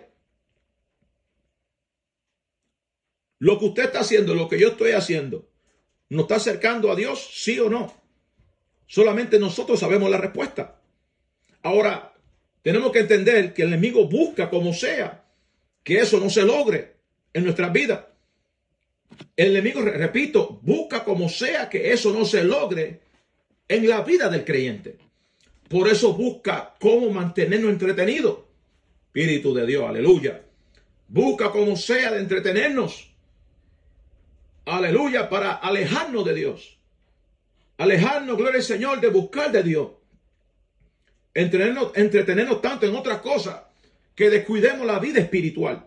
Lo 3.39 3.59
que 3.59 3.65
usted 3.65 3.85
está 3.85 4.01
haciendo, 4.01 4.35
lo 4.35 4.49
que 4.49 4.61
yo 4.61 4.69
estoy 4.69 4.93
haciendo, 4.93 5.49
¿nos 6.11 6.23
está 6.23 6.37
acercando 6.37 6.93
a 6.93 6.97
Dios? 6.97 7.31
¿Sí 7.35 7.59
o 7.59 7.71
no? 7.71 7.93
Solamente 8.87 9.39
nosotros 9.39 9.81
sabemos 9.81 10.11
la 10.11 10.19
respuesta. 10.19 10.81
Ahora, 11.63 12.15
tenemos 12.63 12.93
que 12.93 13.01
entender 13.01 13.55
que 13.55 13.63
el 13.63 13.69
enemigo 13.69 14.07
busca 14.09 14.51
como 14.51 14.75
sea 14.75 15.25
que 15.83 16.01
eso 16.01 16.21
no 16.21 16.29
se 16.29 16.43
logre 16.43 16.97
en 17.33 17.45
nuestras 17.45 17.73
vidas. 17.73 18.05
El 19.37 19.53
enemigo, 19.53 19.81
repito, 19.81 20.61
busca 20.63 21.03
como 21.03 21.29
sea 21.29 21.71
que 21.71 21.93
eso 21.93 22.13
no 22.13 22.27
se 22.27 22.45
logre 22.45 23.01
en 23.69 23.89
la 23.89 24.03
vida 24.03 24.29
del 24.29 24.45
creyente. 24.45 24.99
Por 25.69 25.89
eso 25.89 26.13
busca 26.13 26.75
cómo 26.79 27.11
mantenernos 27.11 27.71
entretenidos. 27.71 28.40
Espíritu 29.13 29.53
de 29.53 29.67
Dios, 29.67 29.89
aleluya. 29.89 30.41
Busca 31.09 31.51
como 31.51 31.75
sea 31.75 32.13
de 32.13 32.21
entretenernos. 32.21 33.13
Aleluya, 34.67 35.29
para 35.29 35.55
alejarnos 35.55 36.25
de 36.25 36.35
Dios. 36.35 36.79
Alejarnos, 37.77 38.37
gloria 38.37 38.59
al 38.59 38.63
Señor, 38.63 39.01
de 39.01 39.09
buscar 39.09 39.51
de 39.51 39.65
Dios. 39.65 39.89
Entretenernos, 41.35 41.91
entretenernos 41.97 42.63
tanto 42.63 42.87
en 42.87 42.95
otras 42.95 43.19
cosas 43.21 43.63
que 44.15 44.31
descuidemos 44.31 44.87
la 44.87 45.01
vida 45.01 45.19
espiritual. 45.19 45.87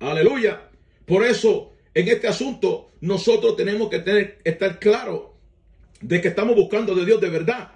Aleluya. 0.00 0.68
Por 1.06 1.24
eso, 1.24 1.72
en 1.94 2.08
este 2.08 2.28
asunto, 2.28 2.92
nosotros 3.00 3.56
tenemos 3.56 3.88
que 3.88 4.00
tener, 4.00 4.42
estar 4.44 4.78
claros 4.78 5.28
de 6.02 6.20
que 6.20 6.28
estamos 6.28 6.54
buscando 6.54 6.94
de 6.94 7.06
Dios 7.06 7.18
de 7.18 7.30
verdad. 7.30 7.72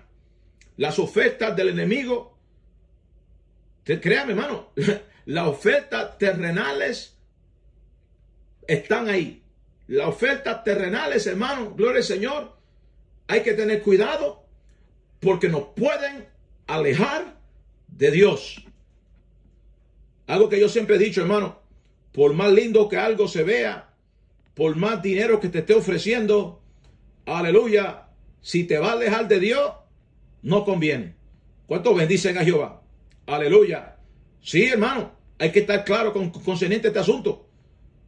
Las 0.77 0.99
ofertas 0.99 1.57
del 1.57 1.71
enemigo, 1.71 2.32
créame 3.85 4.33
hermano, 4.33 4.73
las 5.27 5.47
ofertas 5.47 6.19
terrenales 6.19 7.17
están 8.67 9.09
ahí. 9.09 9.43
Las 9.89 10.09
ofertas 10.09 10.65
terrenales, 10.65 11.27
hermano, 11.27 11.75
gloria 11.75 11.99
al 11.99 12.05
Señor, 12.05 12.57
hay 13.27 13.43
que 13.43 13.53
tener 13.55 13.83
cuidado 13.83 14.47
porque 15.21 15.49
nos 15.49 15.69
pueden 15.75 16.27
alejar 16.67 17.39
de 17.89 18.11
Dios. 18.11 18.65
Algo 20.27 20.49
que 20.49 20.61
yo 20.61 20.69
siempre 20.69 20.97
he 20.97 20.99
dicho, 20.99 21.21
hermano, 21.21 21.61
por 22.13 22.35
más 22.35 22.53
lindo 22.53 22.89
que 22.89 22.97
algo 22.97 23.29
se 23.29 23.43
vea, 23.43 23.95
por 24.55 24.77
más 24.77 25.03
dinero 25.03 25.41
que 25.41 25.49
te 25.49 25.61
esté 25.61 25.75
ofreciendo, 25.75 26.63
aleluya, 27.27 28.09
si 28.41 28.65
te 28.65 28.79
va 28.79 28.91
a 28.91 28.93
alejar 28.93 29.29
de 29.29 29.41
Dios, 29.41 29.73
no 30.43 30.65
conviene. 30.65 31.15
¿Cuántos 31.67 31.97
bendicen 31.97 32.39
a 32.39 32.45
Jehová? 32.45 32.82
Aleluya. 33.27 33.97
Sí, 34.41 34.65
hermano, 34.65 35.13
hay 35.39 35.51
que 35.51 35.61
estar 35.61 35.85
claro 35.85 36.13
con 36.13 36.31
concerniente 36.31 36.89
este 36.89 37.01
asunto. 37.01 37.49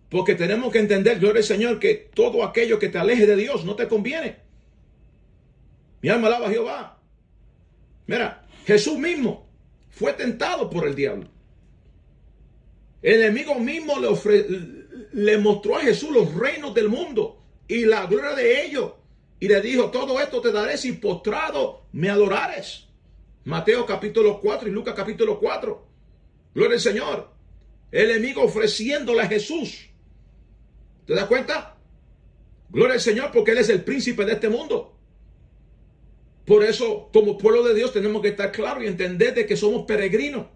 Porque 0.08 0.34
tenemos 0.34 0.72
que 0.72 0.78
entender, 0.78 1.18
gloria 1.18 1.40
al 1.40 1.44
Señor, 1.44 1.78
que 1.78 2.10
todo 2.14 2.44
aquello 2.44 2.78
que 2.78 2.88
te 2.88 2.98
aleje 2.98 3.26
de 3.26 3.36
Dios 3.36 3.64
no 3.64 3.74
te 3.74 3.88
conviene. 3.88 4.36
Mi 6.02 6.08
alma 6.08 6.28
alaba 6.28 6.46
a 6.46 6.50
Jehová. 6.50 7.00
Mira, 8.06 8.46
Jesús 8.66 8.98
mismo 8.98 9.48
fue 9.90 10.12
tentado 10.12 10.68
por 10.68 10.86
el 10.86 10.94
diablo. 10.94 11.28
El 13.02 13.22
enemigo 13.22 13.54
mismo 13.56 13.94
le, 13.98 14.08
le 15.12 15.38
mostró 15.38 15.76
a 15.76 15.80
Jesús 15.80 16.10
los 16.10 16.34
reinos 16.34 16.74
del 16.74 16.88
mundo 16.88 17.42
y 17.66 17.84
la 17.84 18.06
gloria 18.06 18.34
de 18.34 18.64
ellos. 18.66 18.92
Y 19.40 19.48
le 19.48 19.60
dijo, 19.60 19.90
todo 19.90 20.20
esto 20.20 20.40
te 20.40 20.52
daré 20.52 20.76
si 20.76 20.92
postrado 20.92 21.86
me 21.92 22.10
adorares. 22.10 22.83
Mateo 23.44 23.84
capítulo 23.86 24.40
4 24.40 24.68
y 24.68 24.72
Lucas 24.72 24.94
capítulo 24.94 25.38
4. 25.38 25.86
Gloria 26.54 26.74
al 26.74 26.80
Señor. 26.80 27.30
El 27.90 28.10
enemigo 28.10 28.42
ofreciéndole 28.42 29.22
a 29.22 29.26
Jesús. 29.26 29.88
¿Te 31.06 31.14
das 31.14 31.26
cuenta? 31.26 31.76
Gloria 32.70 32.94
al 32.94 33.00
Señor 33.00 33.30
porque 33.32 33.52
Él 33.52 33.58
es 33.58 33.68
el 33.68 33.84
príncipe 33.84 34.24
de 34.24 34.32
este 34.32 34.48
mundo. 34.48 34.96
Por 36.46 36.64
eso, 36.64 37.08
como 37.12 37.38
pueblo 37.38 37.62
de 37.62 37.74
Dios, 37.74 37.92
tenemos 37.92 38.20
que 38.20 38.28
estar 38.28 38.52
claros 38.52 38.82
y 38.84 38.86
entender 38.86 39.34
de 39.34 39.46
que 39.46 39.56
somos 39.56 39.86
peregrinos 39.86 40.46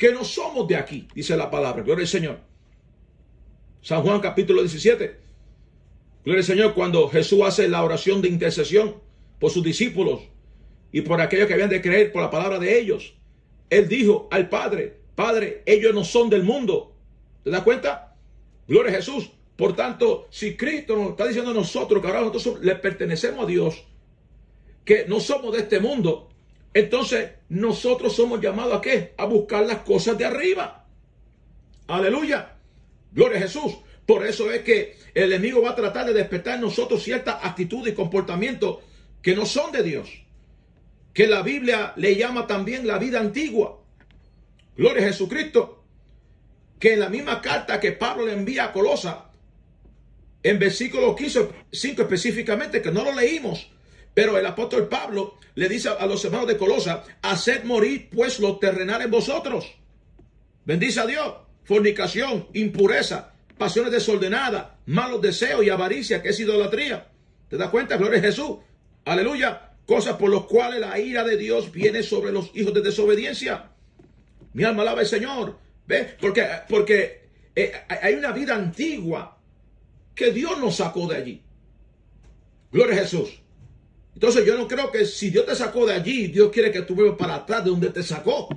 que 0.00 0.12
no 0.12 0.24
somos 0.24 0.66
de 0.66 0.76
aquí, 0.76 1.06
dice 1.14 1.36
la 1.36 1.50
palabra. 1.50 1.82
Gloria 1.82 2.04
al 2.04 2.08
Señor. 2.08 2.40
San 3.82 4.02
Juan 4.02 4.20
capítulo 4.20 4.62
17. 4.62 5.20
Gloria 6.24 6.40
al 6.40 6.46
Señor 6.46 6.74
cuando 6.74 7.06
Jesús 7.10 7.42
hace 7.44 7.68
la 7.68 7.84
oración 7.84 8.22
de 8.22 8.28
intercesión 8.28 8.96
por 9.38 9.50
sus 9.50 9.62
discípulos 9.62 10.22
y 10.92 11.02
por 11.02 11.20
aquellos 11.20 11.46
que 11.46 11.54
habían 11.54 11.70
de 11.70 11.82
creer 11.82 12.12
por 12.12 12.22
la 12.22 12.30
palabra 12.30 12.58
de 12.58 12.78
ellos. 12.78 13.14
Él 13.68 13.88
dijo 13.88 14.28
al 14.30 14.48
Padre, 14.48 14.98
Padre, 15.14 15.62
ellos 15.66 15.94
no 15.94 16.04
son 16.04 16.30
del 16.30 16.42
mundo. 16.42 16.96
¿Te 17.44 17.50
das 17.50 17.62
cuenta? 17.62 18.16
Gloria 18.66 18.92
a 18.92 18.96
Jesús. 18.96 19.30
Por 19.56 19.76
tanto, 19.76 20.26
si 20.30 20.56
Cristo 20.56 20.96
nos 20.96 21.10
está 21.10 21.26
diciendo 21.26 21.50
a 21.50 21.54
nosotros 21.54 22.00
que 22.00 22.08
ahora 22.08 22.22
nosotros 22.22 22.64
le 22.64 22.74
pertenecemos 22.76 23.44
a 23.44 23.46
Dios, 23.46 23.84
que 24.84 25.04
no 25.06 25.20
somos 25.20 25.52
de 25.52 25.60
este 25.60 25.80
mundo, 25.80 26.30
entonces, 26.72 27.30
nosotros 27.48 28.14
somos 28.14 28.40
llamados 28.40 28.78
a 28.78 28.80
qué? 28.80 29.14
A 29.16 29.24
buscar 29.24 29.66
las 29.66 29.78
cosas 29.78 30.16
de 30.16 30.24
arriba. 30.24 30.86
Aleluya. 31.88 32.56
Gloria 33.12 33.38
a 33.38 33.42
Jesús. 33.42 33.76
Por 34.06 34.24
eso 34.24 34.50
es 34.50 34.62
que 34.62 34.96
el 35.14 35.32
enemigo 35.32 35.62
va 35.62 35.70
a 35.70 35.74
tratar 35.74 36.06
de 36.06 36.12
despertar 36.12 36.56
en 36.56 36.62
nosotros 36.62 37.02
ciertas 37.02 37.38
actitudes 37.42 37.92
y 37.92 37.96
comportamientos 37.96 38.78
que 39.20 39.34
no 39.34 39.46
son 39.46 39.72
de 39.72 39.82
Dios. 39.82 40.08
Que 41.12 41.26
la 41.26 41.42
Biblia 41.42 41.92
le 41.96 42.16
llama 42.16 42.46
también 42.46 42.86
la 42.86 42.98
vida 42.98 43.20
antigua. 43.20 43.80
Gloria 44.76 45.02
a 45.04 45.08
Jesucristo. 45.08 45.84
Que 46.78 46.94
en 46.94 47.00
la 47.00 47.08
misma 47.08 47.40
carta 47.40 47.80
que 47.80 47.92
Pablo 47.92 48.26
le 48.26 48.32
envía 48.32 48.64
a 48.64 48.72
Colosa, 48.72 49.30
en 50.42 50.58
versículo 50.58 51.14
15, 51.14 51.48
5 51.70 52.02
específicamente, 52.02 52.80
que 52.80 52.90
no 52.90 53.04
lo 53.04 53.12
leímos, 53.12 53.70
pero 54.14 54.38
el 54.38 54.46
apóstol 54.46 54.88
Pablo 54.88 55.34
le 55.54 55.68
dice 55.68 55.90
a 55.90 56.06
los 56.06 56.24
hermanos 56.24 56.46
de 56.46 56.56
Colosa, 56.56 57.04
haced 57.22 57.64
morir 57.64 58.08
pues 58.10 58.40
lo 58.40 58.58
terrenal 58.58 59.02
en 59.02 59.10
vosotros. 59.10 59.74
Bendice 60.64 61.00
a 61.00 61.06
Dios. 61.06 61.34
Fornicación, 61.64 62.48
impureza, 62.54 63.32
pasiones 63.58 63.92
desordenadas, 63.92 64.68
malos 64.86 65.20
deseos 65.20 65.64
y 65.64 65.70
avaricia, 65.70 66.22
que 66.22 66.30
es 66.30 66.40
idolatría. 66.40 67.08
¿Te 67.48 67.56
das 67.56 67.70
cuenta? 67.70 67.96
Gloria 67.96 68.18
a 68.18 68.22
Jesús. 68.22 68.58
Aleluya. 69.04 69.69
Cosas 69.90 70.18
por 70.18 70.30
las 70.30 70.44
cuales 70.44 70.78
la 70.78 71.00
ira 71.00 71.24
de 71.24 71.36
Dios 71.36 71.72
viene 71.72 72.04
sobre 72.04 72.30
los 72.30 72.52
hijos 72.54 72.72
de 72.72 72.80
desobediencia. 72.80 73.72
Mi 74.52 74.62
alma 74.62 74.82
alaba 74.82 75.00
al 75.00 75.06
Señor. 75.08 75.58
¿Ve? 75.84 76.14
Porque, 76.20 76.46
porque 76.68 77.28
eh, 77.56 77.72
hay 77.88 78.14
una 78.14 78.30
vida 78.30 78.54
antigua 78.54 79.36
que 80.14 80.30
Dios 80.30 80.60
nos 80.60 80.76
sacó 80.76 81.08
de 81.08 81.16
allí. 81.16 81.42
Gloria 82.70 82.94
a 82.94 82.98
Jesús. 83.00 83.42
Entonces 84.14 84.46
yo 84.46 84.56
no 84.56 84.68
creo 84.68 84.92
que 84.92 85.04
si 85.04 85.28
Dios 85.28 85.44
te 85.44 85.56
sacó 85.56 85.84
de 85.84 85.94
allí, 85.94 86.28
Dios 86.28 86.52
quiere 86.52 86.70
que 86.70 86.82
tú 86.82 86.94
vuelvas 86.94 87.18
para 87.18 87.34
atrás 87.34 87.64
de 87.64 87.70
donde 87.70 87.90
te 87.90 88.04
sacó. 88.04 88.48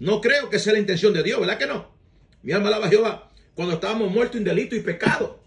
No 0.00 0.20
creo 0.20 0.50
que 0.50 0.58
sea 0.58 0.72
la 0.72 0.80
intención 0.80 1.12
de 1.12 1.22
Dios, 1.22 1.38
¿verdad 1.38 1.58
que 1.58 1.68
no? 1.68 1.94
Mi 2.42 2.50
alma 2.50 2.70
alaba 2.70 2.86
a 2.86 2.90
Jehová. 2.90 3.30
Cuando 3.54 3.74
estábamos 3.74 4.10
muertos 4.10 4.38
en 4.38 4.42
delito 4.42 4.74
y 4.74 4.80
pecado. 4.80 5.38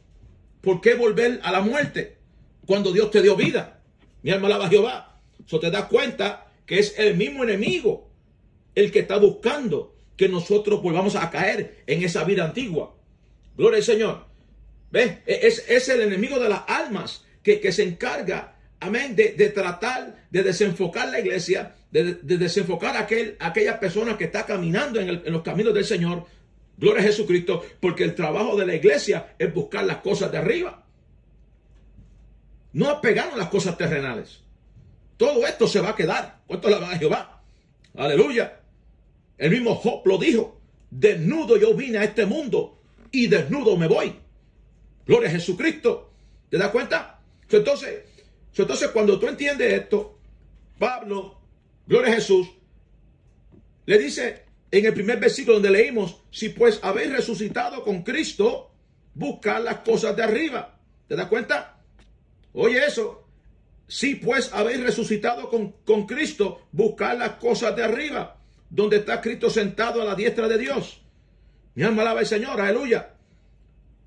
¿Por 0.62 0.80
qué 0.80 0.94
volver 0.96 1.42
a 1.44 1.52
la 1.52 1.60
muerte 1.60 2.20
cuando 2.66 2.94
Dios 2.94 3.12
te 3.12 3.22
dio 3.22 3.36
vida? 3.36 3.83
Mi 4.24 4.32
alma 4.32 4.48
alaba 4.48 4.66
a 4.66 4.70
Jehová. 4.70 5.22
Eso 5.46 5.60
te 5.60 5.70
das 5.70 5.86
cuenta 5.86 6.48
que 6.66 6.80
es 6.80 6.98
el 6.98 7.16
mismo 7.16 7.44
enemigo 7.44 8.10
el 8.74 8.92
que 8.92 9.00
está 9.00 9.18
buscando 9.18 9.96
que 10.18 10.28
nosotros 10.30 10.82
volvamos 10.82 11.16
a 11.16 11.30
caer 11.30 11.84
en 11.86 12.04
esa 12.04 12.24
vida 12.24 12.46
antigua. 12.46 12.96
Gloria 13.56 13.78
al 13.78 13.84
Señor. 13.84 14.26
¿Ves? 14.92 15.20
Es, 15.26 15.70
es 15.70 15.90
el 15.90 16.02
enemigo 16.02 16.40
de 16.40 16.50
las 16.50 16.64
almas 16.68 17.26
que, 17.44 17.60
que 17.60 17.72
se 17.72 17.84
encarga 17.84 18.54
amén, 18.84 19.16
de, 19.16 19.50
tratar 19.50 20.28
de 20.30 20.44
desenfocar 20.44 21.10
la 21.10 21.20
iglesia, 21.20 21.76
de, 21.92 22.16
desenfocar 22.24 22.96
a, 22.98 23.02
aquel, 23.02 23.36
aquellas 23.40 23.78
personas 23.78 24.18
que 24.18 24.26
están 24.26 24.44
caminando 24.44 25.00
en, 25.00 25.10
en, 25.10 25.32
los 25.32 25.42
caminos 25.42 25.74
del 25.74 25.86
Señor. 25.86 26.26
Gloria 26.78 27.02
a 27.02 27.06
Jesucristo, 27.06 27.64
porque 27.80 28.04
el 28.04 28.16
trabajo 28.16 28.58
de 28.58 28.66
la 28.66 28.76
iglesia 28.76 29.36
es 29.38 29.54
buscar 29.54 29.86
las 29.86 29.98
cosas 29.98 30.32
de 30.32 30.40
arriba. 30.40 30.83
No 32.74 32.90
apegarnos 32.90 33.38
las 33.38 33.50
cosas 33.50 33.78
terrenales. 33.78 34.42
Todo 35.18 35.46
esto 35.46 35.68
se 35.68 35.80
va 35.80 35.90
a 35.90 35.96
quedar. 35.96 36.42
¿Cuánto 36.48 36.70
la 36.70 36.80
va 36.80 36.92
a 36.92 36.98
Jehová? 36.98 37.44
Aleluya. 37.96 38.60
El 39.38 39.52
mismo 39.52 39.76
Job 39.76 40.06
lo 40.06 40.18
dijo. 40.18 40.60
Desnudo 40.90 41.58
yo 41.58 41.74
vine 41.74 42.00
a 42.00 42.04
este 42.04 42.26
mundo 42.26 42.82
y 43.12 43.28
desnudo 43.28 43.78
me 43.78 43.88
voy. 43.88 44.16
Gloria 45.06 45.30
a 45.30 45.34
Jesucristo. 45.34 46.12
¿Te 46.50 46.58
das 46.58 46.70
cuenta? 46.70 47.20
Entonces, 47.50 48.04
entonces, 48.62 48.90
cuando 48.90 49.20
tú 49.20 49.28
entiendes 49.28 49.74
esto, 49.74 50.20
Pablo, 50.78 51.40
gloria 51.88 52.12
a 52.12 52.16
Jesús, 52.16 52.48
le 53.86 53.98
dice 53.98 54.44
en 54.72 54.86
el 54.86 54.94
primer 54.94 55.20
versículo 55.20 55.56
donde 55.56 55.72
leímos, 55.72 56.22
si 56.32 56.50
pues 56.50 56.80
habéis 56.84 57.12
resucitado 57.12 57.84
con 57.84 58.04
Cristo, 58.04 58.72
buscad 59.14 59.64
las 59.64 59.78
cosas 59.80 60.16
de 60.16 60.24
arriba. 60.24 60.80
¿Te 61.08 61.16
das 61.16 61.28
cuenta? 61.28 61.83
Oye 62.54 62.86
eso. 62.86 63.28
Si 63.88 64.16
pues 64.16 64.52
habéis 64.54 64.82
resucitado 64.82 65.50
con, 65.50 65.74
con 65.86 66.08
Cristo, 66.08 66.68
buscad 66.72 67.18
las 67.18 67.32
cosas 67.32 67.76
de 67.76 67.84
arriba, 67.84 68.40
donde 68.70 68.98
está 68.98 69.22
Cristo 69.22 69.50
sentado 69.50 70.02
a 70.02 70.06
la 70.06 70.16
diestra 70.16 70.48
de 70.48 70.58
Dios. 70.58 71.02
Mi 71.76 71.84
alma 71.84 72.02
alaba 72.02 72.22
al 72.22 72.26
Señor, 72.26 72.60
aleluya. 72.62 73.14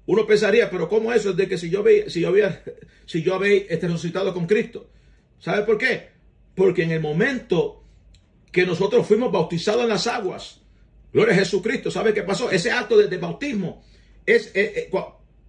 Uno 0.06 0.26
pensaría, 0.26 0.70
pero 0.70 0.88
¿cómo 0.88 1.12
eso 1.12 1.30
es 1.30 1.36
de 1.36 1.48
que 1.48 1.58
si 1.58 1.68
yo, 1.68 1.82
ve, 1.82 2.08
si 2.08 2.20
yo 2.20 2.28
había, 2.28 2.62
si 3.04 3.22
yo 3.22 3.34
había 3.34 3.54
este 3.68 3.88
resucitado 3.88 4.32
con 4.32 4.46
Cristo? 4.46 4.90
¿Sabe 5.38 5.64
por 5.64 5.78
qué? 5.78 6.08
Porque 6.54 6.84
en 6.84 6.92
el 6.92 7.00
momento 7.00 7.84
que 8.52 8.64
nosotros 8.64 9.06
fuimos 9.06 9.30
bautizados 9.30 9.82
en 9.82 9.90
las 9.90 10.06
aguas. 10.06 10.62
Gloria 11.12 11.34
a 11.34 11.38
Jesucristo. 11.38 11.90
¿Sabe 11.90 12.14
qué 12.14 12.22
pasó? 12.22 12.50
Ese 12.50 12.70
acto 12.70 12.96
de, 12.96 13.18
bautismo 13.18 13.84
es 14.24 14.46
eh, 14.54 14.88
eh, 14.90 14.90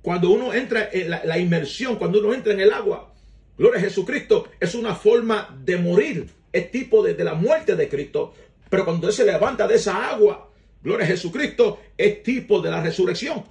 cuando 0.08 0.30
uno 0.30 0.54
entra 0.54 0.88
en 0.94 1.10
la, 1.10 1.38
inmersión, 1.38 1.98
cuando 1.98 2.20
uno 2.22 2.34
entra 2.34 2.54
en 2.54 2.62
el 2.62 2.72
agua. 2.72 3.14
Gloria 3.58 3.78
a 3.78 3.84
Jesucristo. 3.84 4.48
Es 4.58 4.74
una 4.74 4.96
forma 4.96 5.60
de 5.66 5.76
morir. 5.76 6.30
Es 6.50 6.72
tipo 6.72 7.04
de, 7.04 7.22
la 7.26 7.34
muerte 7.34 7.76
de 7.76 7.90
Cristo. 7.90 8.34
Pero 8.70 8.86
cuando 8.86 9.08
Él 9.08 9.14
se 9.14 9.26
levanta 9.26 9.68
de 9.68 9.76
esa 9.76 10.10
agua, 10.10 10.50
gloria 10.82 11.06
a 11.06 11.10
Jesucristo, 11.10 11.82
es 11.98 12.24
tipo 12.24 12.62
de 12.62 12.72
la 12.72 12.82
resurrección. 12.82 13.44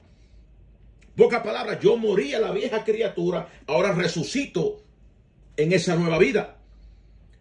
Pocas 1.14 1.42
palabras, 1.42 1.78
yo 1.78 1.98
morí 1.98 2.32
a 2.32 2.40
la 2.40 2.52
vieja 2.52 2.82
criatura, 2.84 3.46
ahora 3.66 3.92
resucito 3.92 4.82
en 5.58 5.74
esa 5.74 5.94
nueva 5.94 6.18
vida. 6.18 6.56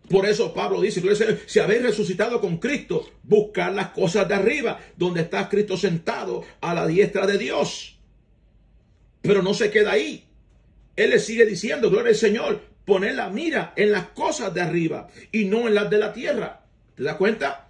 Por 0.09 0.25
eso 0.25 0.53
Pablo 0.53 0.81
dice, 0.81 1.01
si 1.45 1.59
habéis 1.59 1.83
resucitado 1.83 2.41
con 2.41 2.57
Cristo, 2.57 3.09
buscar 3.23 3.71
las 3.71 3.91
cosas 3.91 4.27
de 4.27 4.35
arriba, 4.35 4.77
donde 4.97 5.21
está 5.21 5.47
Cristo 5.47 5.77
sentado 5.77 6.43
a 6.59 6.73
la 6.73 6.85
diestra 6.85 7.25
de 7.25 7.37
Dios. 7.37 7.94
Pero 9.25 9.41
no 9.41 9.53
se 9.53 9.71
queda 9.71 9.91
ahí. 9.91 10.25
Él 10.95 11.09
le 11.09 11.19
sigue 11.19 11.45
diciendo, 11.45 11.89
gloria 11.89 12.09
al 12.09 12.15
Señor, 12.15 12.61
poner 12.85 13.15
la 13.15 13.29
mira 13.29 13.73
en 13.75 13.91
las 13.91 14.07
cosas 14.09 14.53
de 14.53 14.61
arriba 14.61 15.07
y 15.31 15.45
no 15.45 15.67
en 15.67 15.75
las 15.75 15.89
de 15.89 15.97
la 15.97 16.13
tierra. 16.13 16.61
¿Te 16.95 17.03
das 17.03 17.15
cuenta? 17.15 17.67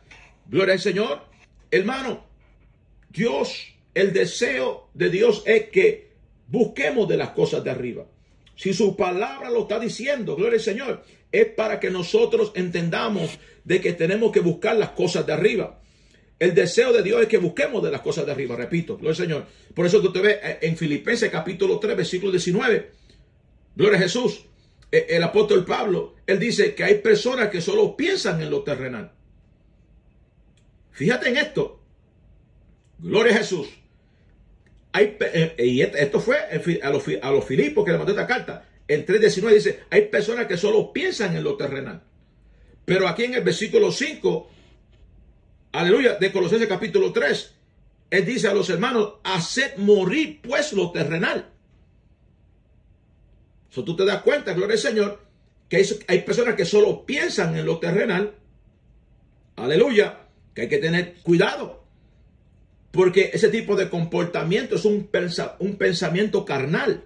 Gloria 0.48 0.74
al 0.74 0.80
Señor. 0.80 1.22
Hermano, 1.72 2.26
Dios, 3.10 3.74
el 3.94 4.14
deseo 4.14 4.90
de 4.94 5.10
Dios 5.10 5.44
es 5.46 5.70
que 5.70 6.12
busquemos 6.48 7.08
de 7.08 7.18
las 7.18 7.30
cosas 7.30 7.64
de 7.64 7.72
arriba. 7.72 8.06
Si 8.56 8.74
su 8.74 8.96
palabra 8.96 9.50
lo 9.50 9.62
está 9.62 9.80
diciendo, 9.80 10.36
gloria 10.36 10.58
al 10.58 10.64
Señor, 10.64 11.04
es 11.32 11.46
para 11.48 11.80
que 11.80 11.90
nosotros 11.90 12.52
entendamos 12.56 13.40
de 13.64 13.82
que 13.82 13.94
tenemos 13.94 14.32
que 14.32 14.40
buscar 14.40 14.76
las 14.78 14.92
cosas 14.92 15.26
de 15.26 15.34
arriba. 15.34 15.82
El 16.38 16.54
deseo 16.54 16.92
de 16.92 17.02
Dios 17.02 17.22
es 17.22 17.28
que 17.28 17.38
busquemos 17.38 17.82
de 17.84 17.92
las 17.92 18.02
cosas 18.02 18.26
de 18.26 18.32
arriba, 18.32 18.56
repito, 18.56 18.98
gloria 18.98 19.12
al 19.12 19.16
Señor. 19.16 19.46
Por 19.74 19.86
eso 19.86 20.02
tú 20.02 20.22
ves 20.22 20.38
eh, 20.44 20.60
en 20.62 20.76
Filipenses 20.76 21.30
capítulo 21.32 21.80
3, 21.80 21.96
versículo 21.96 22.32
19, 22.32 22.92
gloria 23.76 23.98
a 23.98 24.02
Jesús, 24.02 24.46
eh, 24.92 25.08
el 25.10 25.24
apóstol 25.24 25.64
Pablo, 25.66 26.16
él 26.28 26.40
dice 26.40 26.76
que 26.76 26.84
hay 26.84 26.96
personas 26.96 27.50
que 27.50 27.62
solo 27.62 27.96
piensan 27.96 28.42
en 28.42 28.50
lo 28.50 28.64
terrenal. 28.64 29.14
Fíjate 30.92 31.30
en 31.30 31.38
esto, 31.38 31.82
gloria 33.00 33.34
a 33.34 33.38
Jesús. 33.38 33.68
Hay, 34.92 35.18
eh, 35.20 35.56
y 35.60 35.82
esto 35.82 36.20
fue 36.20 36.38
a 36.82 36.90
los, 36.90 37.46
Filipos 37.46 37.86
que 37.86 37.92
le 37.92 37.98
mandó 37.98 38.12
esta 38.14 38.28
carta 38.28 38.66
el 38.88 39.06
3.19 39.06 39.54
dice, 39.54 39.80
hay 39.90 40.04
personas 40.04 40.46
que 40.46 40.58
solo 40.58 40.94
piensan 40.94 41.36
en 41.36 41.44
lo 41.44 41.58
terrenal. 41.58 42.04
Pero 42.86 43.08
aquí 43.08 43.24
en 43.24 43.34
el 43.34 43.44
versículo 43.44 43.92
5, 43.92 44.50
aleluya, 45.80 46.16
de 46.16 46.32
Colosenses 46.32 46.68
capítulo 46.68 47.12
3, 47.12 47.56
él 48.12 48.26
dice 48.26 48.48
a 48.48 48.54
los 48.54 48.70
hermanos, 48.70 49.16
haced 49.24 49.78
morir 49.78 50.42
pues 50.42 50.74
lo 50.74 50.92
terrenal. 50.92 51.50
So, 53.70 53.84
tú 53.84 53.96
te 53.96 54.06
das 54.06 54.22
cuenta, 54.22 54.54
gloria 54.54 54.76
al 54.76 54.80
Señor, 54.80 55.20
que 55.68 55.86
hay, 56.08 56.22
personas 56.22 56.56
que 56.56 56.66
solo 56.66 57.06
piensan 57.06 57.58
en 57.58 57.66
lo 57.66 57.80
terrenal. 57.80 58.36
Aleluya, 59.58 60.28
que 60.54 60.62
hay 60.62 60.70
que 60.70 60.78
tener 60.78 61.16
cuidado. 61.24 61.84
Porque 62.92 63.32
ese 63.34 63.50
tipo 63.50 63.76
de 63.76 63.90
comportamiento 63.90 64.76
es 64.76 64.86
un, 64.86 65.10
un 65.60 65.76
pensamiento 65.76 66.46
carnal. 66.46 67.04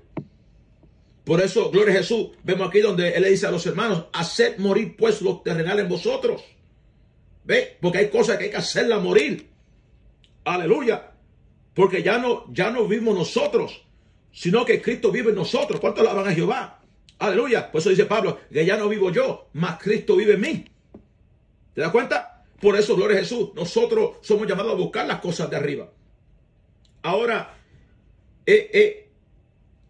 Por 1.23 1.41
eso, 1.41 1.71
gloria 1.71 1.95
a 1.95 1.97
Jesús, 1.97 2.29
vemos 2.43 2.67
aquí 2.67 2.81
donde 2.81 3.09
Él 3.09 3.23
le 3.23 3.29
dice 3.29 3.47
a 3.47 3.51
los 3.51 3.65
hermanos, 3.65 4.05
haced 4.13 4.57
morir 4.57 4.95
pues 4.95 5.21
lo 5.21 5.41
terrenal 5.41 5.79
en 5.79 5.89
vosotros. 5.89 6.43
¿Ve? 7.43 7.77
Porque 7.81 7.99
hay 7.99 8.09
cosas 8.09 8.37
que 8.37 8.45
hay 8.45 8.49
que 8.49 8.57
hacerla 8.57 8.99
morir. 8.99 9.49
Aleluya. 10.43 11.11
Porque 11.73 12.03
ya 12.03 12.17
no, 12.17 12.45
ya 12.51 12.71
no 12.71 12.87
vivimos 12.87 13.17
nosotros, 13.17 13.85
sino 14.31 14.65
que 14.65 14.81
Cristo 14.81 15.11
vive 15.11 15.29
en 15.29 15.35
nosotros. 15.35 15.79
¿Cuántos 15.79 16.05
alaban 16.05 16.27
a 16.27 16.33
Jehová? 16.33 16.81
Aleluya. 17.19 17.71
Por 17.71 17.79
eso 17.79 17.89
dice 17.89 18.05
Pablo, 18.05 18.39
que 18.51 18.65
ya 18.65 18.77
no 18.77 18.89
vivo 18.89 19.11
yo, 19.11 19.49
más 19.53 19.81
Cristo 19.81 20.15
vive 20.15 20.33
en 20.33 20.41
mí. 20.41 20.65
¿Te 21.73 21.81
das 21.81 21.91
cuenta? 21.91 22.43
Por 22.59 22.75
eso, 22.75 22.95
gloria 22.95 23.17
a 23.17 23.21
Jesús, 23.21 23.51
nosotros 23.55 24.17
somos 24.21 24.47
llamados 24.47 24.73
a 24.73 24.77
buscar 24.77 25.07
las 25.07 25.19
cosas 25.19 25.49
de 25.49 25.55
arriba. 25.55 25.89
Ahora, 27.01 27.57
eh, 28.45 28.69
eh, 28.73 29.09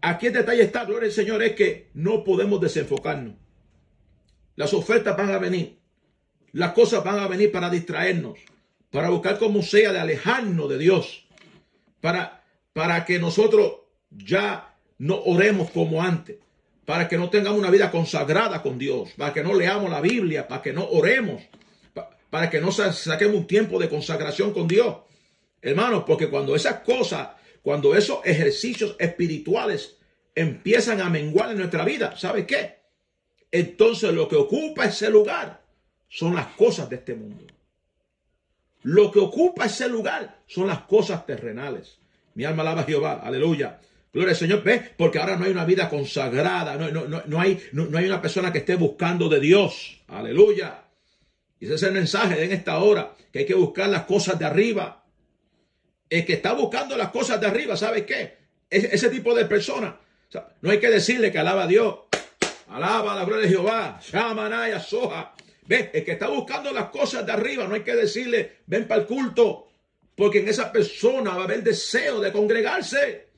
Aquí 0.02 0.28
el 0.28 0.32
detalle 0.32 0.62
está, 0.62 0.84
gloria 0.84 1.06
al 1.06 1.12
Señor, 1.12 1.42
es 1.42 1.54
que 1.54 1.90
no 1.94 2.24
podemos 2.24 2.60
desenfocarnos. 2.60 3.34
Las 4.56 4.72
ofertas 4.72 5.16
van 5.16 5.30
a 5.30 5.38
venir. 5.38 5.78
Las 6.52 6.72
cosas 6.72 7.04
van 7.04 7.18
a 7.18 7.28
venir 7.28 7.52
para 7.52 7.70
distraernos, 7.70 8.38
para 8.90 9.10
buscar 9.10 9.38
como 9.38 9.62
sea 9.62 9.92
de 9.92 10.00
alejarnos 10.00 10.68
de 10.68 10.78
Dios, 10.78 11.26
para, 12.00 12.42
para 12.72 13.04
que 13.04 13.18
nosotros 13.18 13.72
ya 14.10 14.74
no 14.98 15.20
oremos 15.24 15.70
como 15.70 16.02
antes, 16.02 16.36
para 16.84 17.08
que 17.08 17.16
no 17.16 17.30
tengamos 17.30 17.58
una 17.58 17.70
vida 17.70 17.90
consagrada 17.90 18.62
con 18.62 18.78
Dios, 18.78 19.10
para 19.16 19.32
que 19.32 19.42
no 19.42 19.54
leamos 19.54 19.90
la 19.90 20.00
Biblia, 20.00 20.48
para 20.48 20.62
que 20.62 20.72
no 20.72 20.88
oremos, 20.88 21.42
para 22.30 22.50
que 22.50 22.60
no 22.60 22.72
saquemos 22.72 23.36
un 23.36 23.46
tiempo 23.46 23.78
de 23.78 23.88
consagración 23.88 24.52
con 24.52 24.66
Dios. 24.66 24.96
Hermanos, 25.62 26.04
porque 26.06 26.28
cuando 26.28 26.56
esas 26.56 26.80
cosas 26.80 27.28
cuando 27.62 27.94
esos 27.94 28.20
ejercicios 28.24 28.96
espirituales 28.98 29.98
empiezan 30.34 31.00
a 31.00 31.10
menguar 31.10 31.50
en 31.50 31.58
nuestra 31.58 31.84
vida, 31.84 32.16
¿sabe 32.16 32.46
qué? 32.46 32.80
Entonces 33.50 34.12
lo 34.12 34.28
que 34.28 34.36
ocupa 34.36 34.86
ese 34.86 35.10
lugar 35.10 35.62
son 36.10 36.34
las 36.34 36.48
cosas 36.48 36.90
de 36.90 36.96
este 36.96 37.14
mundo. 37.14 37.46
Lo 38.82 39.10
que 39.10 39.18
ocupa 39.18 39.64
ese 39.64 39.88
lugar 39.88 40.42
son 40.46 40.66
las 40.66 40.80
cosas 40.82 41.24
terrenales. 41.24 41.98
Mi 42.34 42.44
alma 42.44 42.60
alaba 42.60 42.82
a 42.82 42.84
Jehová, 42.84 43.20
aleluya. 43.22 43.80
Gloria 44.12 44.32
al 44.32 44.36
Señor, 44.36 44.62
¿ves? 44.62 44.82
Porque 44.98 45.18
ahora 45.18 45.36
no 45.36 45.46
hay 45.46 45.52
una 45.52 45.64
vida 45.64 45.88
consagrada, 45.88 46.76
no, 46.76 46.90
no, 46.90 47.22
no, 47.24 47.40
hay, 47.40 47.58
no, 47.72 47.96
hay 47.96 48.06
una 48.06 48.20
persona 48.20 48.52
que 48.52 48.58
esté 48.58 48.74
buscando 48.74 49.28
de 49.28 49.40
Dios, 49.40 50.02
aleluya. 50.08 50.82
Y 51.58 51.64
ese 51.64 51.76
es 51.76 51.82
el 51.84 51.92
mensaje 51.92 52.44
en 52.44 52.52
esta 52.52 52.78
hora, 52.80 53.14
que 53.32 53.40
hay 53.40 53.46
que 53.46 53.54
buscar 53.54 53.88
las 53.88 54.04
cosas 54.04 54.38
de 54.38 54.44
arriba, 54.44 55.04
el 56.10 56.26
que 56.26 56.34
está 56.34 56.52
buscando 56.52 56.96
las 56.96 57.10
cosas 57.10 57.40
de 57.40 57.46
arriba, 57.46 57.76
¿sabe 57.76 58.04
qué? 58.04 58.38
ese 58.68 59.10
tipo 59.10 59.34
de 59.34 59.46
persona, 59.46 59.98
no 60.60 60.70
hay 60.70 60.78
que 60.78 60.88
decirle 60.88 61.32
que 61.32 61.38
alaba 61.38 61.64
a 61.64 61.66
Dios. 61.66 61.96
Alaba 62.68 63.16
la 63.16 63.24
gloria 63.24 63.46
de 63.46 63.52
Jehová. 63.52 64.00
Shamanaya 64.00 64.78
Soja. 64.78 65.34
Ve, 65.70 65.88
el 65.94 66.04
que 66.04 66.10
está 66.10 66.26
buscando 66.26 66.72
las 66.72 66.86
cosas 66.86 67.24
de 67.24 67.30
arriba, 67.30 67.64
no 67.68 67.76
hay 67.76 67.82
que 67.82 67.94
decirle, 67.94 68.56
ven 68.66 68.88
para 68.88 69.02
el 69.02 69.06
culto. 69.06 69.68
Porque 70.16 70.40
en 70.40 70.48
esa 70.48 70.72
persona 70.72 71.30
va 71.30 71.42
a 71.42 71.44
haber 71.44 71.62
deseo 71.62 72.18
de 72.18 72.32
congregarse. 72.32 73.28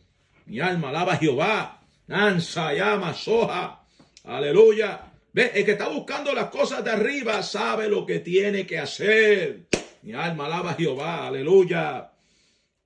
Mi 0.46 0.58
alma 0.58 0.88
alaba 0.88 1.12
a 1.12 1.16
Jehová. 1.18 1.82
Nansa, 2.06 2.72
llama, 2.72 3.12
soja. 3.12 3.84
Aleluya. 4.24 5.12
Ve, 5.30 5.50
el 5.54 5.62
que 5.62 5.72
está 5.72 5.88
buscando 5.88 6.32
las 6.32 6.46
cosas 6.48 6.82
de 6.82 6.92
arriba 6.92 7.42
sabe 7.42 7.86
lo 7.86 8.06
que 8.06 8.20
tiene 8.20 8.66
que 8.66 8.78
hacer. 8.78 9.66
Mi 10.00 10.14
alma 10.14 10.46
alaba 10.46 10.70
a 10.70 10.74
Jehová. 10.74 11.26
Aleluya. 11.26 12.12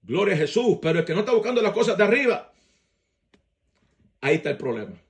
Gloria 0.02 0.34
a 0.34 0.38
Jesús. 0.38 0.78
Pero 0.82 0.98
el 0.98 1.04
que 1.04 1.14
no 1.14 1.20
está 1.20 1.30
buscando 1.30 1.62
las 1.62 1.72
cosas 1.72 1.96
de 1.96 2.02
arriba, 2.02 2.52
ahí 4.22 4.34
está 4.34 4.50
el 4.50 4.56
problema. 4.56 5.00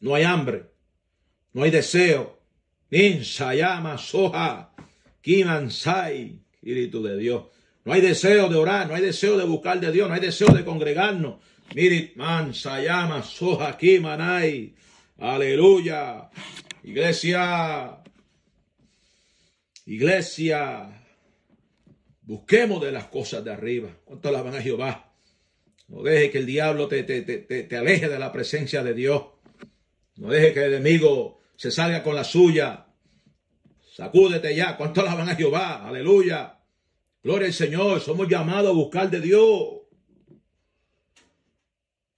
No 0.00 0.16
hay 0.16 0.24
hambre, 0.24 0.64
no 1.52 1.62
hay 1.62 1.70
deseo. 1.70 2.41
Insayama 2.92 3.96
soja, 3.96 4.68
kimansai, 5.22 6.38
espíritu 6.52 7.02
de 7.02 7.16
Dios. 7.16 7.44
No 7.86 7.94
hay 7.94 8.02
deseo 8.02 8.50
de 8.50 8.56
orar, 8.56 8.86
no 8.86 8.94
hay 8.94 9.00
deseo 9.00 9.38
de 9.38 9.44
buscar 9.44 9.80
de 9.80 9.90
Dios, 9.90 10.08
no 10.08 10.14
hay 10.14 10.20
deseo 10.20 10.48
de 10.48 10.62
congregarnos. 10.62 11.40
Mirit 11.74 12.16
man 12.16 12.52
sayama 12.52 13.22
soja 13.22 13.78
kimanai. 13.78 14.74
Aleluya. 15.18 16.28
Iglesia. 16.84 18.02
Iglesia. 19.86 21.02
Busquemos 22.20 22.82
de 22.82 22.92
las 22.92 23.06
cosas 23.06 23.42
de 23.42 23.52
arriba. 23.52 23.88
¿Cuánto 24.04 24.28
alaban 24.28 24.54
a 24.54 24.60
Jehová? 24.62 25.12
No 25.88 26.02
deje 26.02 26.30
que 26.30 26.38
el 26.38 26.46
diablo 26.46 26.88
te, 26.88 27.04
te, 27.04 27.22
te, 27.22 27.38
te, 27.38 27.76
aleje 27.76 28.08
de 28.08 28.18
la 28.18 28.30
presencia 28.32 28.82
de 28.84 28.94
Dios. 28.94 29.24
No 30.16 30.28
deje 30.28 30.52
que 30.52 30.64
el 30.64 30.74
enemigo 30.74 31.41
se 31.62 31.70
salga 31.70 32.02
con 32.02 32.16
la 32.16 32.24
suya. 32.24 32.86
Sacúdete 33.94 34.52
ya. 34.52 34.76
¿Cuánto 34.76 35.00
alaban 35.00 35.28
a 35.28 35.36
Jehová? 35.36 35.86
Aleluya. 35.86 36.58
Gloria 37.22 37.46
al 37.46 37.52
Señor. 37.52 38.00
Somos 38.00 38.26
llamados 38.26 38.70
a 38.70 38.72
buscar 38.72 39.08
de 39.08 39.20
Dios. 39.20 39.68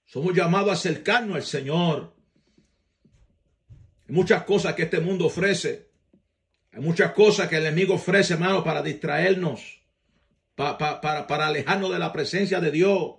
Somos 0.03 0.33
llamados 0.33 0.71
a 0.71 0.73
acercarnos 0.73 1.35
al 1.35 1.43
Señor. 1.43 2.15
Hay 4.07 4.15
muchas 4.15 4.41
cosas 4.45 4.73
que 4.73 4.81
este 4.81 4.99
mundo 4.99 5.27
ofrece. 5.27 5.91
Hay 6.71 6.81
muchas 6.81 7.11
cosas 7.11 7.47
que 7.47 7.57
el 7.57 7.67
enemigo 7.67 7.93
ofrece, 7.93 8.33
hermano, 8.33 8.63
para 8.63 8.81
distraernos 8.81 9.61
para, 10.55 11.01
para 11.27 11.45
alejarnos 11.45 11.91
de 11.91 11.99
la 11.99 12.11
presencia 12.11 12.59
de 12.59 12.71
Dios. 12.71 13.17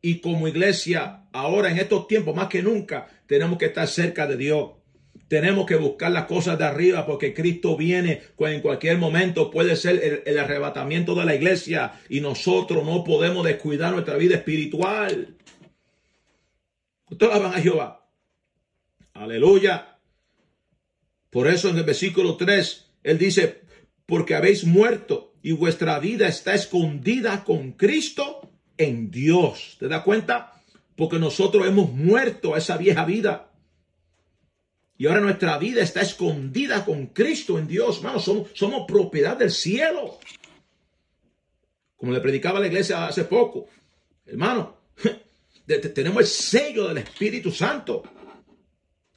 Y 0.00 0.20
como 0.20 0.46
iglesia, 0.46 1.24
ahora 1.32 1.68
en 1.68 1.78
estos 1.78 2.06
tiempos 2.06 2.36
más 2.36 2.46
que 2.46 2.62
nunca, 2.62 3.08
tenemos 3.26 3.58
que 3.58 3.66
estar 3.66 3.88
cerca 3.88 4.28
de 4.28 4.36
Dios. 4.36 4.83
Tenemos 5.28 5.66
que 5.66 5.76
buscar 5.76 6.12
las 6.12 6.26
cosas 6.26 6.58
de 6.58 6.64
arriba 6.64 7.06
porque 7.06 7.32
Cristo 7.32 7.76
viene 7.76 8.22
en 8.38 8.60
cualquier 8.60 8.98
momento. 8.98 9.50
Puede 9.50 9.76
ser 9.76 10.22
el, 10.26 10.38
arrebatamiento 10.38 11.14
de 11.14 11.24
la 11.24 11.34
iglesia 11.34 12.00
y 12.08 12.20
nosotros 12.20 12.84
no 12.84 13.04
podemos 13.04 13.44
descuidar 13.44 13.92
nuestra 13.92 14.16
vida 14.16 14.36
espiritual. 14.36 15.36
Ustedes 17.10 17.40
van 17.40 17.54
a 17.54 17.60
Jehová. 17.60 18.06
Aleluya. 19.14 19.98
Por 21.30 21.48
eso 21.48 21.68
en 21.68 21.78
el 21.78 21.84
versículo 21.84 22.36
3, 22.36 22.90
él 23.02 23.18
dice, 23.18 23.62
porque 24.06 24.34
habéis 24.34 24.64
muerto 24.64 25.34
y 25.42 25.52
vuestra 25.52 25.98
vida 25.98 26.28
está 26.28 26.54
escondida 26.54 27.44
con 27.44 27.72
Cristo 27.72 28.50
en 28.76 29.10
Dios. 29.10 29.76
¿Te 29.78 29.88
das 29.88 30.02
cuenta? 30.02 30.52
Porque 30.96 31.18
nosotros 31.18 31.66
hemos 31.66 31.92
muerto 31.92 32.54
a 32.54 32.58
esa 32.58 32.76
vieja 32.76 33.04
vida. 33.04 33.50
Y 34.96 35.06
ahora 35.06 35.20
nuestra 35.20 35.58
vida 35.58 35.82
está 35.82 36.02
escondida 36.02 36.84
con 36.84 37.06
Cristo 37.08 37.58
en 37.58 37.66
Dios. 37.66 37.98
Hermano, 37.98 38.20
somos, 38.20 38.86
propiedad 38.86 39.36
del 39.36 39.50
cielo. 39.50 40.18
Como 41.96 42.12
le 42.12 42.20
predicaba 42.20 42.60
la 42.60 42.68
iglesia 42.68 43.06
hace 43.06 43.24
poco. 43.24 43.68
Hermano, 44.24 44.76
tenemos 45.66 46.20
el 46.20 46.26
sello 46.26 46.88
del 46.88 46.98
Espíritu 46.98 47.50
Santo. 47.50 48.04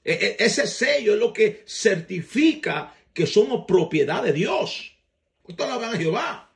E, 0.03 0.13
e, 0.13 0.43
ese 0.43 0.65
sello 0.65 1.13
es 1.13 1.19
lo 1.19 1.31
que 1.31 1.63
certifica 1.67 2.95
que 3.13 3.27
somos 3.27 3.65
propiedad 3.67 4.23
de 4.23 4.33
Dios. 4.33 4.93
Esto 5.47 5.67
la 5.67 5.77
van 5.77 5.95
a 5.95 5.97
Jehová. 5.97 6.51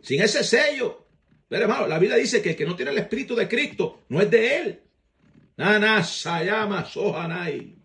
Sin 0.00 0.22
ese 0.22 0.42
sello, 0.42 1.06
pero 1.50 1.64
hermano, 1.64 1.88
la 1.88 1.98
Biblia 1.98 2.16
dice 2.16 2.40
que 2.40 2.50
el 2.50 2.56
que 2.56 2.64
no 2.64 2.76
tiene 2.76 2.92
el 2.92 2.98
Espíritu 2.98 3.34
de 3.34 3.48
Cristo 3.48 4.04
no 4.08 4.20
es 4.20 4.30
de 4.30 4.56
él. 4.56 4.80
Nana 5.56 6.02
sayama 6.02 6.86
sohanai. 6.86 7.79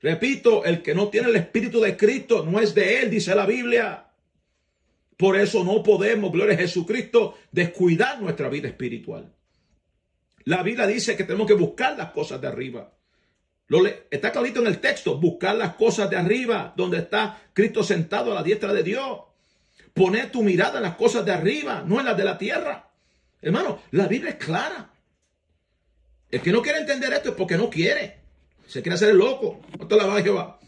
Repito, 0.00 0.64
el 0.64 0.82
que 0.82 0.94
no 0.94 1.08
tiene 1.08 1.28
el 1.28 1.36
Espíritu 1.36 1.80
de 1.80 1.96
Cristo 1.96 2.44
no 2.44 2.60
es 2.60 2.74
de 2.74 3.00
él, 3.00 3.10
dice 3.10 3.34
la 3.34 3.46
Biblia. 3.46 4.06
Por 5.16 5.36
eso 5.36 5.64
no 5.64 5.82
podemos, 5.82 6.30
gloria 6.30 6.54
a 6.54 6.58
Jesucristo, 6.58 7.38
descuidar 7.50 8.20
nuestra 8.20 8.48
vida 8.48 8.68
espiritual. 8.68 9.32
La 10.44 10.62
Biblia 10.62 10.86
dice 10.86 11.16
que 11.16 11.24
tenemos 11.24 11.46
que 11.46 11.54
buscar 11.54 11.96
las 11.96 12.10
cosas 12.12 12.40
de 12.40 12.46
arriba. 12.46 12.92
Está 14.10 14.30
clarito 14.30 14.60
en 14.60 14.68
el 14.68 14.78
texto, 14.78 15.18
buscar 15.18 15.56
las 15.56 15.74
cosas 15.74 16.08
de 16.08 16.16
arriba, 16.16 16.72
donde 16.76 16.98
está 16.98 17.42
Cristo 17.52 17.82
sentado 17.82 18.30
a 18.30 18.34
la 18.36 18.42
diestra 18.42 18.72
de 18.72 18.82
Dios. 18.82 19.20
Poner 19.92 20.30
tu 20.30 20.42
mirada 20.42 20.76
en 20.76 20.84
las 20.84 20.96
cosas 20.96 21.24
de 21.24 21.32
arriba, 21.32 21.82
no 21.84 21.98
en 21.98 22.06
las 22.06 22.16
de 22.16 22.24
la 22.24 22.38
tierra. 22.38 22.90
Hermano, 23.40 23.82
la 23.92 24.06
Biblia 24.06 24.30
es 24.30 24.36
clara. 24.36 24.90
El 26.30 26.42
que 26.42 26.52
no 26.52 26.62
quiere 26.62 26.80
entender 26.80 27.12
esto 27.12 27.30
es 27.30 27.34
porque 27.34 27.56
no 27.56 27.70
quiere. 27.70 28.25
Se 28.66 28.82
quiere 28.82 28.94
hacer 28.94 29.10
el 29.10 29.18
loco. 29.18 29.60
¿Cuánto 29.76 29.96
la 29.96 30.06
va 30.06 30.22
Jehová? 30.22 30.58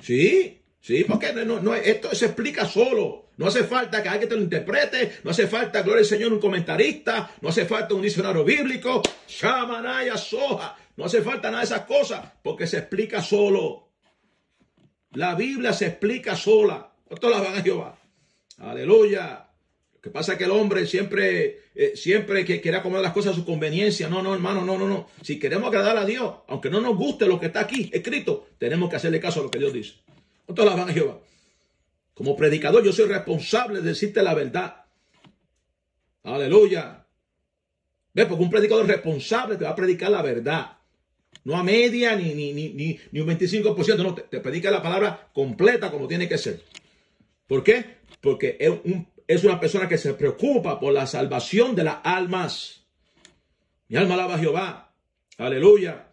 Sí, 0.00 0.60
sí, 0.80 1.04
porque 1.04 1.32
no, 1.32 1.60
no, 1.60 1.74
esto 1.74 2.14
se 2.14 2.26
explica 2.26 2.66
solo. 2.66 3.26
No 3.36 3.46
hace 3.46 3.64
falta 3.64 4.02
que 4.02 4.08
alguien 4.08 4.28
te 4.28 4.36
lo 4.36 4.42
interprete, 4.42 5.18
no 5.22 5.30
hace 5.30 5.46
falta, 5.46 5.82
gloria 5.82 6.00
al 6.00 6.06
Señor, 6.06 6.32
un 6.32 6.40
comentarista, 6.40 7.30
no 7.42 7.50
hace 7.50 7.66
falta 7.66 7.94
un 7.94 8.00
diccionario 8.00 8.44
bíblico, 8.44 9.02
shamanaya, 9.28 10.16
soja, 10.16 10.74
no 10.96 11.04
hace 11.04 11.20
falta 11.20 11.50
nada 11.50 11.60
de 11.60 11.66
esas 11.66 11.82
cosas, 11.82 12.24
porque 12.42 12.66
se 12.66 12.78
explica 12.78 13.22
solo. 13.22 13.90
La 15.12 15.34
Biblia 15.34 15.72
se 15.72 15.86
explica 15.86 16.34
sola. 16.34 16.92
¿Cuánto 17.04 17.28
la 17.28 17.40
van 17.40 17.56
a 17.56 17.62
Jehová? 17.62 17.98
Aleluya. 18.58 19.45
Que 20.06 20.12
pasa 20.12 20.38
que 20.38 20.44
el 20.44 20.52
hombre 20.52 20.86
siempre, 20.86 21.62
eh, 21.74 21.96
siempre 21.96 22.44
que 22.44 22.60
quiere 22.60 22.76
acomodar 22.76 23.02
las 23.02 23.12
cosas 23.12 23.32
a 23.32 23.34
su 23.34 23.44
conveniencia. 23.44 24.08
No, 24.08 24.22
no, 24.22 24.34
hermano, 24.34 24.64
no, 24.64 24.78
no, 24.78 24.86
no. 24.86 25.08
Si 25.20 25.36
queremos 25.36 25.66
agradar 25.66 25.96
a 25.96 26.04
Dios, 26.04 26.32
aunque 26.46 26.70
no 26.70 26.80
nos 26.80 26.96
guste 26.96 27.26
lo 27.26 27.40
que 27.40 27.46
está 27.46 27.58
aquí 27.58 27.90
escrito, 27.92 28.46
tenemos 28.56 28.88
que 28.88 28.94
hacerle 28.94 29.18
caso 29.18 29.40
a 29.40 29.42
lo 29.42 29.50
que 29.50 29.58
Dios 29.58 29.72
dice. 29.72 29.94
¿Cuánto 30.44 30.64
la 30.64 30.76
van 30.76 30.90
a 30.90 30.92
Jehová? 30.92 31.18
Como 32.14 32.36
predicador, 32.36 32.84
yo 32.84 32.92
soy 32.92 33.06
responsable 33.06 33.80
de 33.80 33.88
decirte 33.88 34.22
la 34.22 34.32
verdad. 34.34 34.84
Aleluya. 36.22 37.04
¿Ves? 38.14 38.26
Porque 38.26 38.44
un 38.44 38.50
predicador 38.50 38.84
es 38.84 38.92
responsable 38.92 39.56
te 39.56 39.64
va 39.64 39.70
a 39.70 39.74
predicar 39.74 40.12
la 40.12 40.22
verdad. 40.22 40.78
No 41.42 41.56
a 41.56 41.64
media 41.64 42.14
ni, 42.14 42.32
ni, 42.32 42.52
ni, 42.52 43.00
ni, 43.10 43.20
un 43.20 43.26
25%. 43.26 43.96
No, 43.96 44.14
te, 44.14 44.38
predica 44.38 44.70
la 44.70 44.80
palabra 44.80 45.30
completa 45.32 45.90
como 45.90 46.06
tiene 46.06 46.28
que 46.28 46.38
ser. 46.38 46.62
¿Por 47.48 47.64
qué? 47.64 47.96
Porque 48.20 48.56
es, 48.60 48.70
un, 48.70 49.08
es 49.26 49.44
una 49.44 49.58
persona 49.58 49.88
que 49.88 49.98
se 49.98 50.14
preocupa 50.14 50.78
por 50.78 50.92
la 50.92 51.06
salvación 51.06 51.74
de 51.74 51.84
las 51.84 51.98
almas. 52.04 52.84
Mi 53.88 53.96
alma 53.96 54.14
alaba 54.14 54.34
a 54.34 54.38
Jehová. 54.38 54.94
Aleluya. 55.38 56.08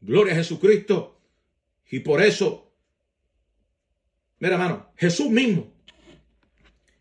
Gloria 0.00 0.32
a 0.32 0.36
Jesucristo. 0.36 1.20
Y 1.90 2.00
por 2.00 2.22
eso 2.22 2.68
Mira, 4.40 4.54
hermano, 4.54 4.92
Jesús 4.96 5.30
mismo, 5.30 5.72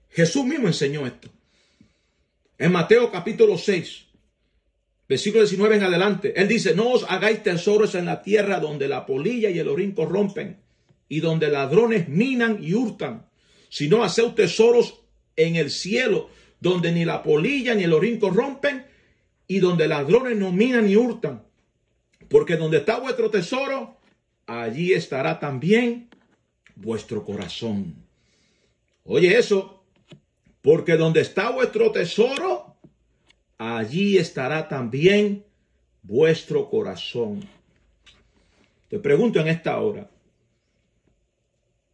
Jesús 0.10 0.44
mismo 0.44 0.68
enseñó 0.68 1.06
esto. 1.06 1.30
En 2.58 2.72
Mateo 2.72 3.12
capítulo 3.12 3.58
6, 3.58 4.06
versículo 5.08 5.44
19 5.44 5.76
en 5.76 5.84
adelante, 5.84 6.34
él 6.36 6.48
dice, 6.48 6.74
no 6.74 6.90
os 6.90 7.06
hagáis 7.08 7.44
tesoros 7.44 7.94
en 7.94 8.06
la 8.06 8.24
tierra 8.24 8.60
donde 8.60 8.88
la 8.88 9.06
polilla 9.06 9.52
y 9.52 9.60
el 9.60 9.68
orín 9.68 9.92
corrompen 9.92 10.58
y 11.08 11.20
donde 11.20 11.50
ladrones 11.50 12.10
minan 12.10 12.58
y 12.64 12.74
hurtan, 12.74 13.30
sino 13.70 14.04
haced 14.04 14.32
tesoros 14.32 15.02
en 15.38 15.56
el 15.56 15.72
cielo 15.72 16.30
donde 16.60 16.92
ni 16.92 17.06
la 17.06 17.24
polilla 17.24 17.76
ni 17.76 17.84
el 17.84 17.94
orín 17.94 18.20
corrompen 18.20 18.86
y 19.48 19.60
donde 19.60 19.88
ladrones 19.88 20.36
no 20.36 20.52
minan 20.52 20.88
ni 20.88 20.96
hurtan. 20.96 21.44
Porque 22.28 22.58
donde 22.58 22.80
está 22.80 23.00
vuestro 23.00 23.30
tesoro, 23.30 23.98
allí 24.46 24.94
estará 24.94 25.40
también 25.40 26.10
vuestro 26.76 27.24
corazón. 27.24 27.96
Oye 29.06 29.38
eso, 29.38 29.84
porque 30.62 30.98
donde 30.98 31.22
está 31.22 31.52
vuestro 31.52 31.92
tesoro, 31.92 32.76
allí 33.58 34.18
estará 34.18 34.68
también 34.68 35.46
vuestro 36.02 36.70
corazón. 36.70 37.48
Te 38.90 39.00
pregunto 39.00 39.40
en 39.40 39.48
esta 39.48 39.80
hora, 39.80 40.10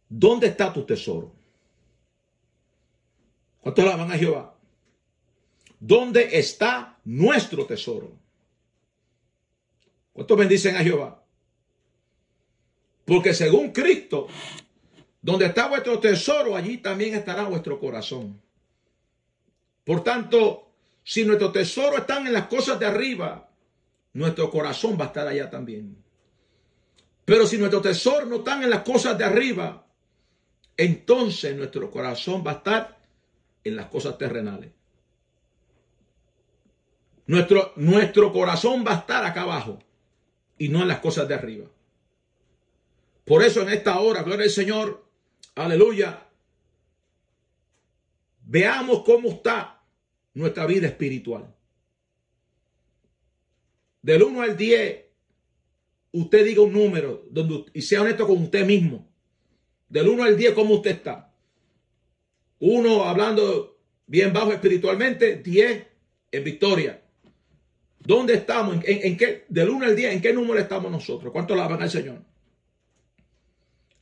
¿dónde 0.08 0.48
está 0.48 0.72
tu 0.72 0.84
tesoro? 0.84 1.32
¿Cuántos 3.64 3.84
la 3.86 3.96
van 3.96 4.12
a 4.12 4.18
Jehová? 4.18 4.54
¿Dónde 5.80 6.38
está 6.38 6.98
nuestro 7.02 7.64
tesoro? 7.64 8.12
¿Cuántos 10.12 10.36
bendicen 10.36 10.76
a 10.76 10.80
Jehová? 10.80 11.24
Porque 13.06 13.32
según 13.32 13.72
Cristo, 13.72 14.28
donde 15.22 15.46
está 15.46 15.68
vuestro 15.68 15.98
tesoro, 15.98 16.54
allí 16.54 16.76
también 16.76 17.14
estará 17.14 17.44
vuestro 17.44 17.80
corazón. 17.80 18.38
Por 19.82 20.04
tanto, 20.04 20.68
si 21.02 21.24
nuestro 21.24 21.50
tesoro 21.50 21.96
están 21.96 22.26
en 22.26 22.34
las 22.34 22.48
cosas 22.48 22.78
de 22.78 22.84
arriba, 22.84 23.48
nuestro 24.12 24.50
corazón 24.50 24.98
va 25.00 25.04
a 25.04 25.08
estar 25.08 25.26
allá 25.26 25.48
también. 25.48 25.96
Pero 27.24 27.46
si 27.46 27.56
nuestro 27.56 27.80
tesoro 27.80 28.26
no 28.26 28.36
están 28.36 28.62
en 28.62 28.68
las 28.68 28.82
cosas 28.82 29.16
de 29.16 29.24
arriba, 29.24 29.86
entonces 30.76 31.56
nuestro 31.56 31.90
corazón 31.90 32.44
va 32.46 32.50
a 32.50 32.54
estar 32.56 33.03
en 33.64 33.76
las 33.76 33.86
cosas 33.86 34.16
terrenales. 34.18 34.70
Nuestro, 37.26 37.72
nuestro 37.76 38.32
corazón 38.32 38.84
va 38.86 38.92
a 38.92 38.98
estar 39.00 39.24
acá 39.24 39.42
abajo 39.42 39.78
y 40.58 40.68
no 40.68 40.82
en 40.82 40.88
las 40.88 41.00
cosas 41.00 41.26
de 41.26 41.34
arriba. 41.34 41.66
Por 43.24 43.42
eso 43.42 43.62
en 43.62 43.70
esta 43.70 43.98
hora, 43.98 44.22
gloria 44.22 44.44
al 44.44 44.50
Señor, 44.50 45.04
Aleluya. 45.54 46.26
Veamos 48.46 49.02
cómo 49.04 49.30
está 49.30 49.82
nuestra 50.34 50.66
vida 50.66 50.88
espiritual. 50.88 51.54
Del 54.02 54.22
1 54.22 54.42
al 54.42 54.56
10, 54.56 55.04
usted 56.12 56.44
diga 56.44 56.62
un 56.62 56.72
número 56.72 57.24
donde, 57.30 57.64
y 57.72 57.82
sea 57.82 58.02
honesto 58.02 58.26
con 58.26 58.42
usted 58.42 58.66
mismo. 58.66 59.08
Del 59.88 60.08
1 60.08 60.24
al 60.24 60.36
10, 60.36 60.52
¿cómo 60.52 60.74
usted 60.74 60.90
está? 60.90 61.23
Uno 62.66 63.04
hablando 63.04 63.76
bien 64.06 64.32
bajo 64.32 64.50
espiritualmente, 64.50 65.36
10 65.36 65.86
en 66.32 66.44
victoria. 66.44 67.02
¿Dónde 67.98 68.32
estamos? 68.32 68.76
¿En, 68.86 69.18
qué? 69.18 69.44
Del 69.50 69.68
1 69.68 69.84
al 69.84 69.94
10, 69.94 70.14
¿en 70.14 70.22
qué 70.22 70.32
número 70.32 70.58
estamos 70.58 70.90
nosotros? 70.90 71.30
¿Cuánto 71.30 71.54
van 71.54 71.82
al 71.82 71.90
Señor? 71.90 72.22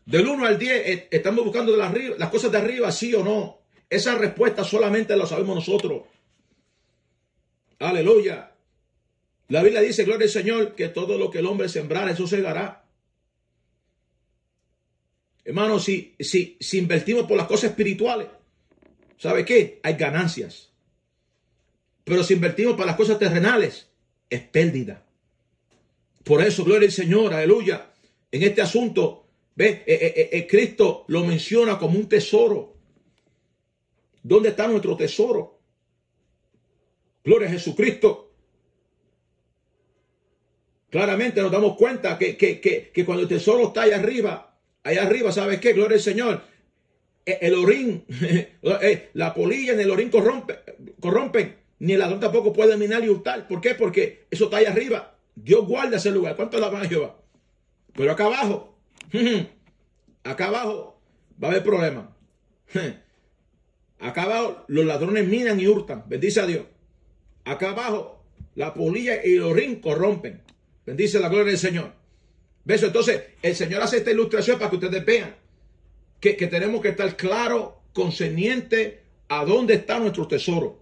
Del 0.07 0.29
1 0.29 0.47
al 0.47 0.61
10, 0.61 0.89
eh, 0.89 1.09
¿estamos 1.11 1.45
buscando 1.45 1.73
de 1.73 2.15
las 2.17 2.31
cosas 2.31 2.53
de 2.53 2.59
arriba, 2.59 2.93
sí 2.93 3.13
o 3.17 3.25
no? 3.25 3.63
Esa 3.91 4.15
respuesta 4.15 4.63
solamente 4.63 5.17
la 5.17 5.27
sabemos 5.27 5.57
nosotros. 5.57 6.03
Aleluya. 7.81 8.53
La 9.49 9.61
Biblia 9.65 9.81
dice, 9.81 10.05
gloria 10.05 10.27
al 10.27 10.31
Señor, 10.31 10.77
que 10.77 10.89
todo 10.89 11.19
lo 11.19 11.33
que 11.33 11.41
el 11.41 11.47
hombre 11.47 11.69
sembrara, 11.69 12.13
eso 12.13 12.29
segará. 12.29 12.85
Hermano, 15.45 15.81
si, 15.81 16.15
si, 16.21 16.57
si 16.61 16.79
invertimos 16.79 17.25
por 17.25 17.37
las 17.37 17.49
cosas 17.49 17.71
espirituales, 17.71 18.29
¿sabe 19.23 19.45
qué? 19.45 19.81
Hay 19.85 19.95
ganancias. 19.95 20.71
Pero 22.03 22.25
si 22.25 22.35
invertimos 22.35 22.75
para 22.75 22.87
las 22.87 22.97
cosas 22.97 23.19
terrenales, 23.21 23.89
es 24.29 24.41
pérdida. 24.41 25.05
Por 26.25 26.43
eso, 26.43 26.65
gloria 26.65 26.89
al 26.89 26.93
Señor, 26.93 27.33
aleluya 27.33 27.93
en 28.33 28.43
este 28.43 28.63
asunto, 28.63 29.27
ve, 29.55 29.85
eh, 29.87 29.99
eh, 30.17 30.31
eh, 30.33 30.47
Cristo 30.47 31.05
lo 31.09 31.23
menciona 31.25 31.79
como 31.79 31.99
un 31.99 32.09
tesoro. 32.09 32.75
¿Dónde 34.23 34.49
está 34.49 34.67
nuestro 34.67 34.97
tesoro? 34.97 35.61
Gloria 37.23 37.49
a 37.49 37.53
Jesucristo. 37.53 38.33
Claramente 40.89 41.43
nos 41.43 41.53
damos 41.53 41.77
cuenta 41.77 42.19
que, 42.19 42.37
que, 42.37 42.59
que, 42.61 42.91
que 42.91 43.05
cuando 43.05 43.23
el 43.23 43.29
tesoro 43.29 43.69
está 43.69 43.83
ahí 43.83 43.93
arriba, 43.93 44.59
allá 44.83 45.03
arriba, 45.03 45.31
¿sabes 45.31 45.61
qué? 45.61 45.75
Gloria 45.75 45.97
al 45.97 46.03
Señor. 46.03 46.43
El 47.25 47.55
orín, 47.55 48.05
la 49.13 49.35
polilla 49.35 49.75
en 49.75 49.81
el 49.81 49.91
orín 49.91 50.11
corrompe, 50.11 50.59
corrompen. 51.01 51.57
Ni 51.79 51.95
el 51.95 51.99
ladrón 51.99 52.21
tampoco 52.21 52.53
puede 52.53 52.77
minar 52.77 53.05
y 53.05 53.09
hurtar. 53.09 53.49
¿Por 53.49 53.61
qué? 53.61 53.75
Porque 53.75 54.27
eso 54.31 54.45
está 54.45 54.59
ahí 54.59 54.67
arriba. 54.67 55.17
Dios 55.35 55.67
guarda 55.67 55.97
ese 55.97 56.11
lugar. 56.11 56.37
¿Cuánto 56.37 56.59
la 56.59 56.69
van 56.69 56.83
a 56.83 56.89
Jehová? 56.89 57.17
Pero 57.95 58.13
acá 58.13 58.27
abajo, 58.27 58.79
acá 60.25 60.47
abajo 60.47 61.01
va 61.43 61.49
a 61.49 61.51
haber 61.51 61.63
problemas. 61.63 62.07
Acá 63.99 64.25
abajo 64.25 64.65
los 64.67 64.85
ladrones 64.85 65.29
minan 65.29 65.61
y 65.61 65.69
hurtan. 65.69 66.03
Bendice 66.09 66.41
a 66.41 66.47
Dios. 66.47 66.65
Acá 67.45 67.71
abajo 67.71 68.25
la 68.57 68.75
polilla 68.75 69.25
y 69.25 69.37
los 69.37 69.53
rin 69.53 69.81
corrompen. 69.81 70.43
Bendice 70.85 71.21
la 71.21 71.29
gloria 71.29 71.47
del 71.47 71.59
Señor. 71.59 71.93
¿Ves? 72.65 72.83
Entonces, 72.83 73.23
el 73.43 73.55
Señor 73.55 73.81
hace 73.81 73.99
esta 73.99 74.11
ilustración 74.11 74.59
para 74.59 74.71
que 74.71 74.77
ustedes 74.77 75.05
vean 75.05 75.37
que, 76.23 76.47
tenemos 76.47 76.81
que 76.81 76.91
estar 76.91 77.17
claros, 77.17 77.71
conscientes 77.93 78.95
a 79.29 79.45
dónde 79.45 79.75
está 79.75 79.99
nuestro 79.99 80.29
tesoro. 80.29 80.81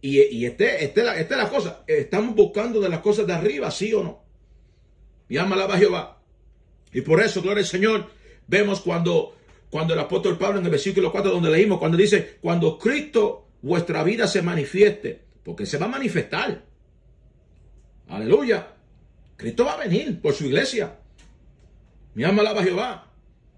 Y, 0.00 0.46
este, 0.46 0.82
este, 0.82 1.02
esta 1.02 1.18
es 1.18 1.30
la 1.42 1.50
cosa. 1.50 1.84
Estamos 1.86 2.34
buscando 2.34 2.80
de 2.80 2.88
las 2.88 3.00
cosas 3.00 3.26
de 3.26 3.34
arriba, 3.34 3.70
sí 3.70 3.92
o 3.92 4.02
no. 4.02 4.24
Alaba 5.38 5.74
a 5.74 5.78
Jehová. 5.78 6.22
Y 6.90 7.02
por 7.02 7.20
eso, 7.20 7.42
gloria 7.42 7.60
al 7.60 7.68
Señor, 7.68 8.10
vemos 8.46 8.80
cuando, 8.80 9.36
cuando 9.68 9.92
el 9.92 10.00
apóstol 10.00 10.38
Pablo 10.38 10.58
en 10.60 10.64
el 10.64 10.70
versículo 10.70 11.12
4 11.12 11.30
donde 11.30 11.50
leímos, 11.50 11.78
cuando 11.78 11.98
dice, 11.98 12.38
cuando 12.40 12.78
Cristo 12.78 13.48
vuestra 13.60 14.02
vida 14.04 14.26
se 14.26 14.40
manifieste, 14.40 15.20
porque 15.44 15.66
se 15.66 15.76
va 15.76 15.84
a 15.84 15.90
manifestar. 15.90 16.64
Aleluya. 18.08 18.74
Cristo 19.36 19.66
va 19.66 19.74
a 19.74 19.86
venir 19.86 20.18
por 20.22 20.32
su 20.32 20.46
iglesia. 20.46 20.98
Mi 22.14 22.24
alma 22.24 22.40
alaba 22.40 22.62
a 22.62 22.64
Jehová. 22.64 23.07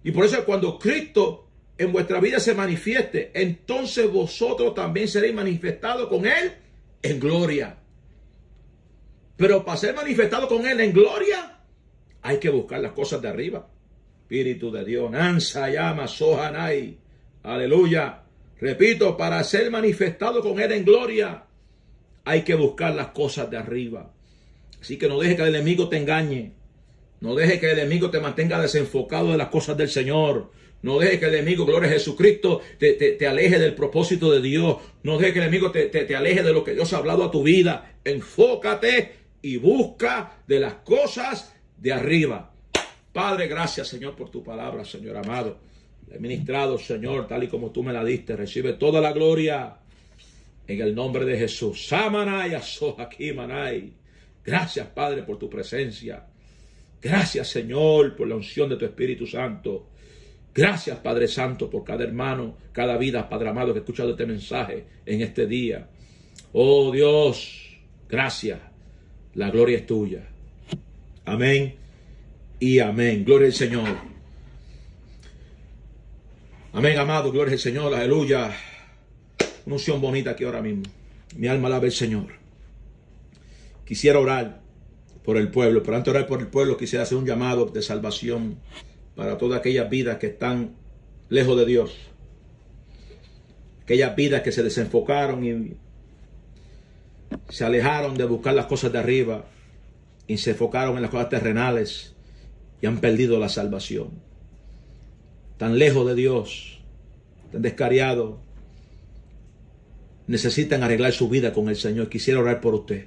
Y 0.02 0.12
por 0.12 0.24
eso 0.24 0.44
cuando 0.44 0.78
Cristo 0.78 1.46
en 1.76 1.92
vuestra 1.92 2.20
vida 2.20 2.40
se 2.40 2.54
manifieste, 2.54 3.30
entonces 3.34 4.10
vosotros 4.10 4.74
también 4.74 5.08
seréis 5.08 5.34
manifestados 5.34 6.08
con 6.08 6.26
Él 6.26 6.52
en 7.02 7.20
gloria. 7.20 7.76
Pero 9.36 9.64
para 9.64 9.78
ser 9.78 9.94
manifestado 9.94 10.46
con 10.46 10.66
Él 10.66 10.80
en 10.80 10.92
gloria, 10.92 11.58
hay 12.22 12.38
que 12.38 12.50
buscar 12.50 12.80
las 12.80 12.92
cosas 12.92 13.22
de 13.22 13.28
arriba. 13.28 13.66
Espíritu 14.22 14.70
de 14.70 14.84
Dios, 14.84 15.10
Nansa 15.10 15.70
llama 15.70 16.06
Sohanai. 16.06 16.98
Aleluya. 17.42 18.22
Repito, 18.60 19.16
para 19.16 19.42
ser 19.42 19.70
manifestado 19.70 20.42
con 20.42 20.60
Él 20.60 20.72
en 20.72 20.84
gloria, 20.84 21.44
hay 22.24 22.42
que 22.42 22.54
buscar 22.54 22.94
las 22.94 23.08
cosas 23.08 23.50
de 23.50 23.56
arriba. 23.56 24.12
Así 24.80 24.98
que 24.98 25.08
no 25.08 25.18
deje 25.18 25.36
que 25.36 25.42
el 25.42 25.54
enemigo 25.54 25.88
te 25.88 25.96
engañe. 25.96 26.52
No 27.20 27.34
deje 27.34 27.60
que 27.60 27.70
el 27.70 27.78
enemigo 27.78 28.10
te 28.10 28.20
mantenga 28.20 28.60
desenfocado 28.60 29.32
de 29.32 29.38
las 29.38 29.48
cosas 29.48 29.76
del 29.76 29.88
Señor. 29.88 30.50
No 30.82 30.98
deje 30.98 31.18
que 31.18 31.26
el 31.26 31.34
enemigo, 31.34 31.66
gloria 31.66 31.90
a 31.90 31.92
Jesucristo, 31.92 32.62
te, 32.78 33.26
aleje 33.26 33.58
del 33.58 33.74
propósito 33.74 34.30
de 34.32 34.40
Dios. 34.40 34.76
No 35.02 35.18
deje 35.18 35.34
que 35.34 35.38
el 35.40 35.44
enemigo 35.44 35.70
te, 35.70 35.86
te 35.86 36.16
aleje 36.16 36.42
de 36.42 36.52
lo 36.52 36.64
que 36.64 36.74
Dios 36.74 36.92
ha 36.92 36.98
hablado 36.98 37.24
a 37.24 37.30
tu 37.30 37.42
vida. 37.42 37.96
Enfócate 38.02 39.12
y 39.42 39.58
busca 39.58 40.42
de 40.46 40.60
las 40.60 40.74
cosas 40.76 41.54
de 41.76 41.92
arriba. 41.92 42.52
Padre, 43.12 43.48
gracias 43.48 43.88
Señor 43.88 44.14
por 44.14 44.30
tu 44.30 44.42
palabra, 44.42 44.84
Señor 44.84 45.16
amado. 45.16 45.58
He 46.10 46.18
ministrado, 46.18 46.78
Señor, 46.78 47.28
tal 47.28 47.44
y 47.44 47.48
como 47.48 47.70
tú 47.70 47.82
me 47.82 47.92
la 47.92 48.04
diste. 48.04 48.34
Recibe 48.34 48.72
toda 48.72 49.00
la 49.00 49.12
gloria 49.12 49.76
en 50.66 50.80
el 50.80 50.94
nombre 50.94 51.24
de 51.24 51.38
Jesús. 51.38 51.86
Samanay, 51.86 52.56
manay. 53.34 53.92
Gracias, 54.44 54.86
Padre, 54.88 55.22
por 55.22 55.38
tu 55.38 55.48
presencia. 55.48 56.26
Gracias, 57.02 57.48
Señor, 57.48 58.14
por 58.14 58.28
la 58.28 58.36
unción 58.36 58.68
de 58.68 58.76
tu 58.76 58.84
Espíritu 58.84 59.26
Santo. 59.26 59.86
Gracias, 60.54 60.98
Padre 60.98 61.28
Santo, 61.28 61.70
por 61.70 61.84
cada 61.84 62.04
hermano, 62.04 62.56
cada 62.72 62.96
vida, 62.98 63.28
Padre 63.28 63.50
amado, 63.50 63.72
que 63.72 63.78
ha 63.78 63.82
escuchado 63.82 64.10
este 64.10 64.26
mensaje 64.26 64.84
en 65.06 65.22
este 65.22 65.46
día. 65.46 65.88
Oh 66.52 66.90
Dios, 66.90 67.78
gracias. 68.08 68.58
La 69.34 69.50
gloria 69.50 69.78
es 69.78 69.86
tuya. 69.86 70.26
Amén 71.24 71.76
y 72.58 72.80
amén. 72.80 73.24
Gloria 73.24 73.46
al 73.46 73.54
Señor. 73.54 73.88
Amén, 76.72 76.98
amado. 76.98 77.30
Gloria 77.30 77.52
al 77.52 77.58
Señor. 77.58 77.94
Aleluya. 77.94 78.52
Una 79.66 79.76
unción 79.76 80.00
bonita 80.00 80.32
aquí 80.32 80.44
ahora 80.44 80.60
mismo. 80.60 80.82
Mi 81.36 81.46
alma 81.46 81.68
alaba 81.68 81.84
al 81.84 81.92
Señor. 81.92 82.26
Quisiera 83.84 84.18
orar 84.18 84.59
por 85.24 85.36
el 85.36 85.50
pueblo, 85.50 85.82
pero 85.82 85.96
antes 85.96 86.12
de 86.12 86.18
orar 86.18 86.28
por 86.28 86.40
el 86.40 86.48
pueblo 86.48 86.76
quisiera 86.76 87.02
hacer 87.02 87.18
un 87.18 87.26
llamado 87.26 87.66
de 87.66 87.82
salvación 87.82 88.58
para 89.14 89.36
todas 89.38 89.60
aquellas 89.60 89.90
vidas 89.90 90.18
que 90.18 90.28
están 90.28 90.76
lejos 91.28 91.56
de 91.58 91.66
Dios. 91.66 91.96
Aquellas 93.82 94.14
vidas 94.16 94.42
que 94.42 94.52
se 94.52 94.62
desenfocaron 94.62 95.44
y 95.44 95.76
se 97.48 97.64
alejaron 97.64 98.16
de 98.16 98.24
buscar 98.24 98.54
las 98.54 98.66
cosas 98.66 98.92
de 98.92 98.98
arriba 98.98 99.44
y 100.26 100.38
se 100.38 100.50
enfocaron 100.50 100.96
en 100.96 101.02
las 101.02 101.10
cosas 101.10 101.28
terrenales 101.28 102.14
y 102.80 102.86
han 102.86 103.00
perdido 103.00 103.38
la 103.38 103.48
salvación. 103.48 104.10
Tan 105.58 105.78
lejos 105.78 106.06
de 106.06 106.14
Dios, 106.14 106.80
tan 107.52 107.62
descariados, 107.62 108.38
necesitan 110.26 110.82
arreglar 110.82 111.12
su 111.12 111.28
vida 111.28 111.52
con 111.52 111.68
el 111.68 111.76
Señor. 111.76 112.08
Quisiera 112.08 112.40
orar 112.40 112.60
por 112.60 112.74
usted. 112.74 113.06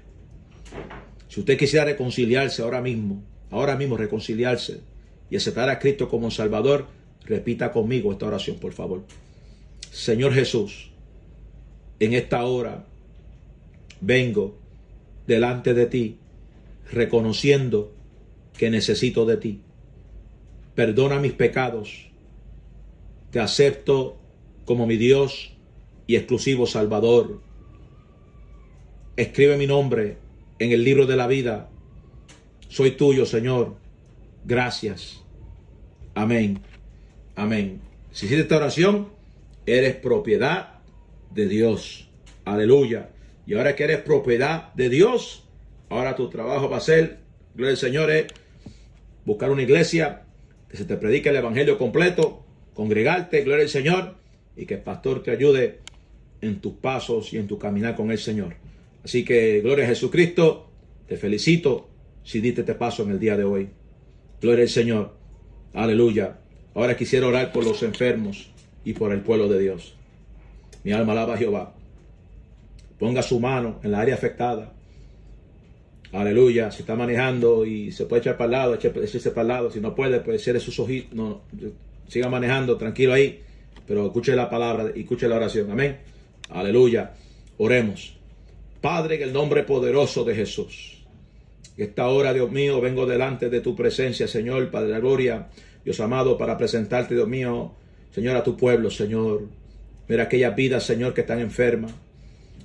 Si 1.33 1.39
usted 1.39 1.57
quisiera 1.57 1.85
reconciliarse 1.85 2.61
ahora 2.61 2.79
mismo, 2.79 3.23
ahora 3.49 3.75
mismo 3.75 3.97
reconciliarse 3.97 4.81
y 5.31 5.35
aceptar 5.35 5.67
a 5.67 5.79
Cristo 5.79 6.07
como 6.07 6.29
Salvador, 6.29 6.85
repita 7.25 7.71
conmigo 7.71 8.11
esta 8.11 8.27
oración, 8.27 8.57
por 8.59 8.73
favor. 8.73 9.03
Señor 9.89 10.35
Jesús, 10.35 10.91
en 11.99 12.13
esta 12.13 12.45
hora 12.45 12.85
vengo 13.99 14.59
delante 15.25 15.73
de 15.73 15.87
ti 15.87 16.19
reconociendo 16.91 17.91
que 18.55 18.69
necesito 18.69 19.25
de 19.25 19.37
ti. 19.37 19.61
Perdona 20.75 21.19
mis 21.19 21.33
pecados. 21.33 22.09
Te 23.31 23.39
acepto 23.39 24.19
como 24.65 24.85
mi 24.85 24.97
Dios 24.97 25.51
y 26.05 26.15
exclusivo 26.15 26.67
Salvador. 26.67 27.41
Escribe 29.17 29.57
mi 29.57 29.65
nombre 29.65 30.21
en 30.63 30.71
el 30.71 30.83
libro 30.83 31.05
de 31.05 31.15
la 31.15 31.27
vida. 31.27 31.69
Soy 32.69 32.91
tuyo, 32.91 33.25
Señor. 33.25 33.75
Gracias. 34.45 35.21
Amén. 36.15 36.59
Amén. 37.35 37.81
Si 38.11 38.25
hiciste 38.25 38.43
esta 38.43 38.57
oración, 38.57 39.09
eres 39.65 39.95
propiedad 39.95 40.79
de 41.31 41.47
Dios. 41.47 42.09
Aleluya. 42.45 43.09
Y 43.45 43.55
ahora 43.55 43.75
que 43.75 43.83
eres 43.83 44.01
propiedad 44.01 44.73
de 44.73 44.89
Dios, 44.89 45.43
Ahora 45.93 46.15
tu 46.15 46.27
trabajo 46.27 46.67
va 46.71 46.77
a 46.77 46.79
ser, 46.79 47.19
gloria 47.53 47.73
al 47.73 47.77
Señor, 47.77 48.09
buscar 49.25 49.51
una 49.51 49.61
iglesia 49.61 50.23
que 50.67 50.75
se 50.75 50.85
te 50.85 50.97
predique 50.97 51.29
el 51.29 51.35
evangelio 51.35 51.77
completo, 51.77 52.43
congregarte, 52.73 53.43
gloria 53.43 53.63
al 53.63 53.69
Señor, 53.69 54.15
y 54.57 54.65
que 54.65 54.73
el 54.73 54.79
pastor 54.79 55.21
te 55.21 55.29
ayude 55.29 55.81
en 56.41 56.61
tus 56.61 56.73
pasos 56.73 57.31
y 57.31 57.37
en 57.37 57.45
tu 57.45 57.59
caminar 57.59 57.95
con 57.95 58.09
el 58.09 58.17
Señor. 58.17 58.55
Así 59.03 59.25
que, 59.25 59.61
gloria 59.61 59.85
a 59.85 59.89
Jesucristo, 59.89 60.69
te 61.07 61.17
felicito 61.17 61.89
si 62.23 62.39
diste 62.39 62.61
este 62.61 62.75
paso 62.75 63.03
en 63.03 63.11
el 63.11 63.19
día 63.19 63.35
de 63.35 63.43
hoy. 63.43 63.69
Gloria 64.41 64.63
al 64.63 64.69
Señor. 64.69 65.15
Aleluya. 65.73 66.39
Ahora 66.73 66.95
quisiera 66.95 67.27
orar 67.27 67.51
por 67.51 67.65
los 67.65 67.83
enfermos 67.83 68.49
y 68.85 68.93
por 68.93 69.11
el 69.11 69.21
pueblo 69.21 69.47
de 69.47 69.59
Dios. 69.59 69.95
Mi 70.83 70.91
alma 70.91 71.11
alaba 71.13 71.35
a 71.35 71.37
Jehová. 71.37 71.75
Ponga 72.97 73.21
su 73.21 73.39
mano 73.39 73.79
en 73.83 73.91
la 73.91 74.01
área 74.01 74.15
afectada. 74.15 74.73
Aleluya. 76.11 76.71
Si 76.71 76.81
está 76.81 76.95
manejando 76.95 77.65
y 77.65 77.91
se 77.91 78.05
puede 78.05 78.21
echar 78.21 78.37
para 78.37 78.45
el 78.45 78.51
lado, 78.51 78.75
echarse 78.75 79.31
para 79.31 79.41
el 79.41 79.47
lado. 79.47 79.71
Si 79.71 79.79
no 79.79 79.95
puede, 79.95 80.19
pues 80.19 80.43
cierre 80.43 80.59
sus 80.59 80.79
ojitos. 80.79 81.13
No, 81.13 81.41
siga 82.07 82.29
manejando, 82.29 82.77
tranquilo 82.77 83.13
ahí. 83.13 83.41
Pero 83.85 84.05
escuche 84.05 84.35
la 84.35 84.49
palabra 84.49 84.91
y 84.95 85.01
escuche 85.01 85.27
la 85.27 85.35
oración. 85.35 85.71
Amén. 85.71 85.97
Aleluya. 86.49 87.13
Oremos. 87.57 88.17
Padre, 88.83 89.15
en 89.15 89.21
el 89.21 89.31
nombre 89.31 89.63
poderoso 89.63 90.25
de 90.25 90.35
Jesús. 90.35 91.01
Esta 91.77 92.09
hora, 92.09 92.33
Dios 92.33 92.51
mío, 92.51 92.81
vengo 92.81 93.05
delante 93.05 93.47
de 93.49 93.61
tu 93.61 93.77
presencia, 93.77 94.27
Señor, 94.27 94.69
Padre 94.71 94.87
de 94.87 94.93
la 94.95 94.99
Gloria. 94.99 95.47
Dios 95.85 96.01
amado, 96.01 96.37
para 96.37 96.57
presentarte, 96.57 97.15
Dios 97.15 97.29
mío, 97.29 97.71
Señor, 98.11 98.35
a 98.35 98.43
tu 98.43 98.57
pueblo, 98.57 98.91
Señor. 98.91 99.47
Mira 100.09 100.23
aquellas 100.23 100.53
vidas, 100.53 100.83
Señor, 100.83 101.13
que 101.13 101.21
están 101.21 101.39
enfermas. 101.39 101.93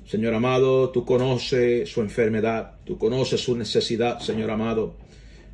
Señor 0.09 0.35
amado, 0.35 0.91
tú 0.91 1.05
conoces 1.05 1.89
su 1.89 2.01
enfermedad, 2.01 2.73
tú 2.85 2.99
conoces 2.99 3.41
su 3.41 3.57
necesidad, 3.57 4.19
Señor 4.19 4.51
amado. 4.51 4.97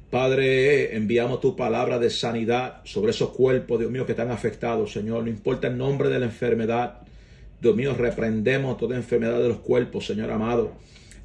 Padre, 0.09 0.97
enviamos 0.97 1.43
tu 1.43 1.55
palabra 1.55 1.99
de 1.99 2.09
sanidad 2.09 2.81
sobre 2.85 3.11
esos 3.11 3.33
cuerpos, 3.33 3.81
Dios 3.81 3.91
mío, 3.91 4.07
que 4.07 4.13
están 4.13 4.31
afectados, 4.31 4.95
Señor. 4.95 5.25
No 5.25 5.29
importa 5.29 5.69
el 5.69 5.77
nombre 5.77 6.09
de 6.09 6.21
la 6.21 6.25
enfermedad. 6.25 7.03
Dios 7.65 7.77
mío, 7.77 7.95
reprendemos 7.99 8.77
toda 8.77 8.95
enfermedad 8.97 9.41
de 9.41 9.49
los 9.49 9.59
cuerpos, 9.59 10.07
Señor 10.07 10.31
amado. 10.31 10.73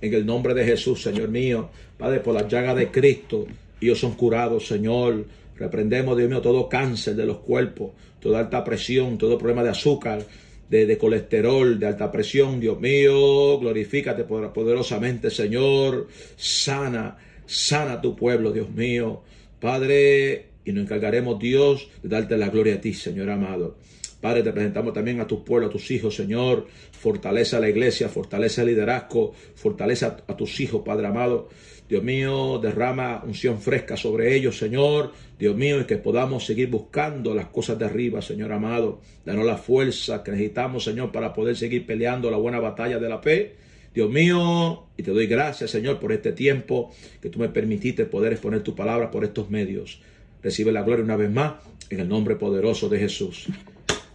En 0.01 0.13
el 0.13 0.25
nombre 0.25 0.53
de 0.53 0.65
Jesús, 0.65 1.01
Señor 1.03 1.29
mío. 1.29 1.69
Padre, 1.97 2.21
por 2.21 2.33
la 2.33 2.47
llaga 2.47 2.73
de 2.73 2.89
Cristo, 2.89 3.45
ellos 3.81 3.99
son 3.99 4.13
curados, 4.13 4.65
Señor. 4.65 5.25
Reprendemos, 5.57 6.17
Dios 6.17 6.29
mío, 6.29 6.41
todo 6.41 6.69
cáncer 6.69 7.15
de 7.15 7.25
los 7.25 7.39
cuerpos, 7.39 7.91
toda 8.19 8.39
alta 8.39 8.63
presión, 8.63 9.17
todo 9.17 9.37
problema 9.37 9.63
de 9.63 9.69
azúcar, 9.69 10.25
de, 10.69 10.85
de, 10.85 10.97
colesterol, 10.97 11.77
de 11.77 11.87
alta 11.87 12.11
presión. 12.11 12.59
Dios 12.59 12.79
mío, 12.79 13.59
glorifícate 13.59 14.23
poderosamente, 14.23 15.29
Señor. 15.29 16.07
Sana 16.37 17.17
Sana 17.49 17.99
tu 17.99 18.15
pueblo, 18.15 18.51
Dios 18.51 18.69
mío. 18.69 19.23
Padre, 19.59 20.45
y 20.63 20.71
nos 20.71 20.83
encargaremos, 20.83 21.39
Dios, 21.39 21.89
de 22.03 22.09
darte 22.09 22.37
la 22.37 22.49
gloria 22.49 22.75
a 22.75 22.79
ti, 22.79 22.93
Señor 22.93 23.29
amado. 23.31 23.75
Padre, 24.21 24.43
te 24.43 24.51
presentamos 24.51 24.93
también 24.93 25.19
a 25.21 25.27
tu 25.27 25.43
pueblo, 25.43 25.67
a 25.67 25.69
tus 25.69 25.89
hijos, 25.91 26.15
Señor. 26.15 26.67
Fortaleza 26.91 27.57
a 27.57 27.59
la 27.59 27.69
iglesia, 27.69 28.09
fortaleza 28.09 28.61
el 28.61 28.69
liderazgo, 28.69 29.33
fortaleza 29.55 30.17
a 30.27 30.35
tus 30.35 30.59
hijos, 30.59 30.81
Padre 30.85 31.07
amado. 31.07 31.49
Dios 31.87 32.03
mío, 32.03 32.59
derrama 32.61 33.23
unción 33.25 33.59
fresca 33.59 33.97
sobre 33.97 34.35
ellos, 34.35 34.57
Señor. 34.57 35.11
Dios 35.39 35.55
mío, 35.55 35.81
y 35.81 35.85
que 35.85 35.97
podamos 35.97 36.45
seguir 36.45 36.69
buscando 36.69 37.33
las 37.33 37.47
cosas 37.47 37.79
de 37.79 37.85
arriba, 37.85 38.21
Señor 38.21 38.51
amado. 38.51 39.01
Danos 39.25 39.45
la 39.45 39.57
fuerza 39.57 40.23
que 40.23 40.31
necesitamos, 40.31 40.83
Señor, 40.83 41.11
para 41.11 41.33
poder 41.33 41.55
seguir 41.55 41.85
peleando 41.85 42.29
la 42.29 42.37
buena 42.37 42.59
batalla 42.59 42.99
de 42.99 43.09
la 43.09 43.19
fe 43.19 43.55
Dios 43.93 44.09
mío, 44.09 44.83
y 44.97 45.03
te 45.03 45.11
doy 45.11 45.25
gracias, 45.25 45.71
Señor, 45.71 45.99
por 45.99 46.11
este 46.11 46.31
tiempo 46.31 46.91
que 47.21 47.29
tú 47.29 47.39
me 47.39 47.49
permitiste 47.49 48.05
poder 48.05 48.33
exponer 48.33 48.61
tu 48.61 48.75
palabra 48.75 49.09
por 49.09 49.23
estos 49.23 49.49
medios. 49.49 49.99
Recibe 50.43 50.71
la 50.71 50.83
gloria 50.83 51.03
una 51.03 51.17
vez 51.17 51.31
más 51.31 51.55
en 51.89 51.99
el 51.99 52.07
nombre 52.07 52.35
poderoso 52.35 52.87
de 52.87 52.99
Jesús. 52.99 53.47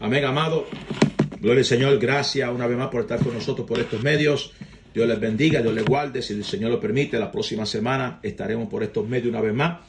Amén, 0.04 0.24
amado. 0.26 0.66
Gloria 1.40 1.60
al 1.60 1.64
Señor, 1.64 1.98
gracias 1.98 2.50
una 2.50 2.66
vez 2.66 2.76
más 2.76 2.88
por 2.88 3.00
estar 3.00 3.18
con 3.20 3.32
nosotros 3.32 3.66
por 3.66 3.78
estos 3.78 4.02
medios. 4.02 4.52
Dios 4.92 5.08
les 5.08 5.18
bendiga, 5.18 5.62
Dios 5.62 5.72
les 5.72 5.86
guarde. 5.86 6.20
Si 6.20 6.34
el 6.34 6.44
Señor 6.44 6.72
lo 6.72 6.78
permite, 6.78 7.18
la 7.18 7.32
próxima 7.32 7.64
semana 7.64 8.20
estaremos 8.22 8.68
por 8.68 8.82
estos 8.82 9.08
medios 9.08 9.28
una 9.28 9.40
vez 9.40 9.54
más. 9.54 9.80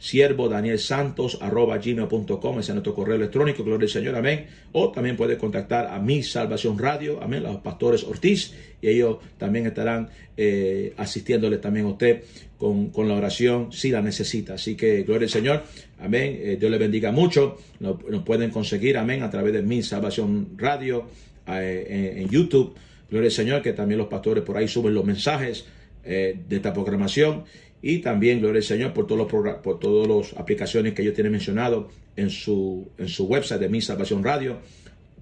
siervo 0.00 0.48
Daniel 0.48 0.78
Santos 0.78 1.38
arroba 1.42 1.76
gmail.com, 1.76 2.58
ese 2.58 2.72
es 2.72 2.74
nuestro 2.74 2.94
correo 2.94 3.16
electrónico, 3.16 3.62
gloria 3.62 3.84
al 3.84 3.90
Señor, 3.90 4.16
amén. 4.16 4.46
O 4.72 4.90
también 4.90 5.14
puede 5.16 5.36
contactar 5.36 5.88
a 5.88 6.00
mi 6.00 6.22
Salvación 6.22 6.78
Radio, 6.78 7.22
amén, 7.22 7.42
los 7.42 7.58
pastores 7.58 8.02
Ortiz, 8.04 8.54
y 8.80 8.88
ellos 8.88 9.18
también 9.36 9.66
estarán 9.66 10.08
eh, 10.38 10.94
asistiéndole 10.96 11.58
también 11.58 11.84
a 11.84 11.90
usted 11.90 12.24
con, 12.56 12.90
la 13.06 13.14
oración 13.14 13.72
si 13.72 13.90
la 13.90 14.00
necesita. 14.00 14.54
Así 14.54 14.74
que 14.74 15.02
gloria 15.02 15.26
al 15.26 15.30
Señor, 15.30 15.64
amén. 15.98 16.38
Eh, 16.40 16.56
Dios 16.58 16.70
le 16.70 16.78
bendiga 16.78 17.12
mucho. 17.12 17.58
Nos, 17.78 17.98
pueden 18.24 18.50
conseguir, 18.50 18.96
amén, 18.96 19.22
a 19.22 19.30
través 19.30 19.52
de 19.52 19.62
mi 19.62 19.82
Salvación 19.82 20.54
Radio 20.56 21.08
eh, 21.46 22.14
en, 22.16 22.28
YouTube. 22.28 22.74
Gloria 23.10 23.26
al 23.28 23.32
Señor, 23.32 23.62
que 23.62 23.72
también 23.72 23.98
los 23.98 24.08
pastores 24.08 24.44
por 24.44 24.56
ahí 24.56 24.68
suben 24.68 24.94
los 24.94 25.04
mensajes 25.04 25.66
de 26.02 26.36
esta 26.48 26.72
programación 26.72 27.44
y 27.82 27.98
también, 27.98 28.40
gloria 28.40 28.58
al 28.58 28.64
Señor, 28.64 28.92
por 28.92 29.06
todos 29.06 29.18
los 29.18 29.54
por 29.58 29.78
todas 29.78 30.06
las 30.08 30.38
aplicaciones 30.38 30.92
que 30.92 31.02
ellos 31.02 31.14
tienen 31.14 31.32
mencionado 31.32 31.88
en 32.16 32.30
su, 32.30 32.90
en 32.98 33.08
su 33.08 33.24
website 33.24 33.60
de 33.60 33.68
Mi 33.68 33.80
Salvación 33.80 34.22
Radio. 34.22 34.58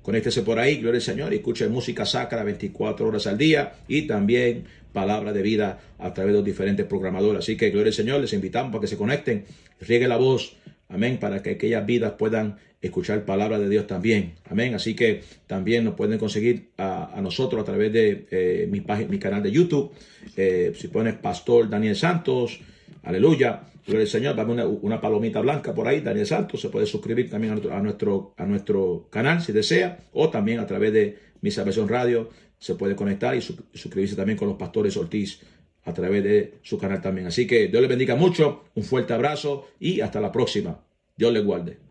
Conéctese 0.03 0.43
por 0.43 0.59
ahí, 0.59 0.77
gloria 0.77 0.99
al 0.99 1.03
Señor, 1.03 1.33
y 1.33 1.37
escuche 1.37 1.69
música 1.69 2.05
sacra 2.05 2.43
24 2.43 3.07
horas 3.07 3.27
al 3.27 3.39
día 3.39 3.75
y 3.87 4.03
también 4.07 4.65
palabra 4.93 5.33
de 5.33 5.43
vida 5.43 5.81
a 5.99 6.15
través 6.15 6.33
de 6.33 6.39
los 6.39 6.45
diferentes 6.45 6.87
programadores. 6.87 7.41
Así 7.41 7.57
que, 7.57 7.71
gloria 7.71 7.89
al 7.89 7.95
Señor, 7.95 8.21
les 8.21 8.33
invitamos 8.33 8.73
para 8.73 8.81
que 8.81 8.87
se 8.89 8.97
conecten, 8.97 9.45
riegue 9.81 10.09
la 10.09 10.17
voz, 10.17 10.57
amén, 10.89 11.19
para 11.19 11.43
que 11.43 11.51
aquellas 11.51 11.87
vidas 11.87 12.15
puedan 12.19 12.57
escuchar 12.81 13.25
palabra 13.25 13.59
de 13.59 13.69
Dios 13.69 13.87
también. 13.87 14.35
Amén. 14.49 14.75
Así 14.75 14.95
que 14.95 15.23
también 15.47 15.85
nos 15.85 15.95
pueden 15.95 16.19
conseguir 16.19 16.71
a, 16.79 17.19
nosotros 17.23 17.63
a 17.63 17.65
través 17.65 17.93
de 17.93 18.27
eh, 18.31 18.69
mi, 18.71 18.81
página, 18.81 19.09
mi 19.11 19.19
canal 19.19 19.43
de 19.43 19.51
YouTube. 19.51 19.93
Eh, 20.37 20.73
si 20.77 20.89
pones 20.89 21.15
Pastor 21.15 21.69
Daniel 21.69 21.97
Santos, 21.97 22.61
aleluya. 23.03 23.65
Gloria 23.87 24.03
al 24.03 24.09
Señor, 24.09 24.37
dame 24.37 24.63
una, 24.63 25.01
palomita 25.01 25.41
blanca 25.41 25.75
por 25.75 25.89
ahí, 25.89 26.01
Daniel 26.01 26.27
Santos. 26.27 26.61
Se 26.61 26.69
puede 26.69 26.85
suscribir 26.85 27.31
también 27.31 27.55
a 27.55 27.81
nuestro, 27.81 28.35
a 28.37 28.45
nuestro, 28.45 29.09
canal 29.11 29.41
si 29.41 29.53
desea, 29.53 30.01
o 30.13 30.29
también 30.29 30.61
a 30.61 30.67
través 30.67 30.93
de 30.93 31.19
Mi 31.41 31.51
Salvación 31.51 31.89
Radio 31.89 32.29
se 32.59 32.75
puede 32.75 32.95
conectar 32.95 33.35
y 33.35 33.41
suscribirse 33.41 34.15
también 34.15 34.37
con 34.37 34.49
los 34.49 34.59
pastores 34.59 34.97
Ortiz 34.97 35.41
a 35.85 35.95
través 35.95 36.23
de 36.23 36.55
su 36.63 36.77
canal 36.77 37.01
también. 37.01 37.29
Así 37.29 37.47
que 37.47 37.69
Dios 37.69 37.81
les 37.81 37.89
bendiga 37.89 38.15
mucho, 38.15 38.65
un 38.75 38.85
fuerte 38.85 39.15
abrazo 39.15 39.69
y 39.81 40.03
hasta 40.03 40.21
la 40.21 40.31
próxima. 40.31 40.85
Dios 41.17 41.33
les 41.33 41.45
guarde. 41.45 41.88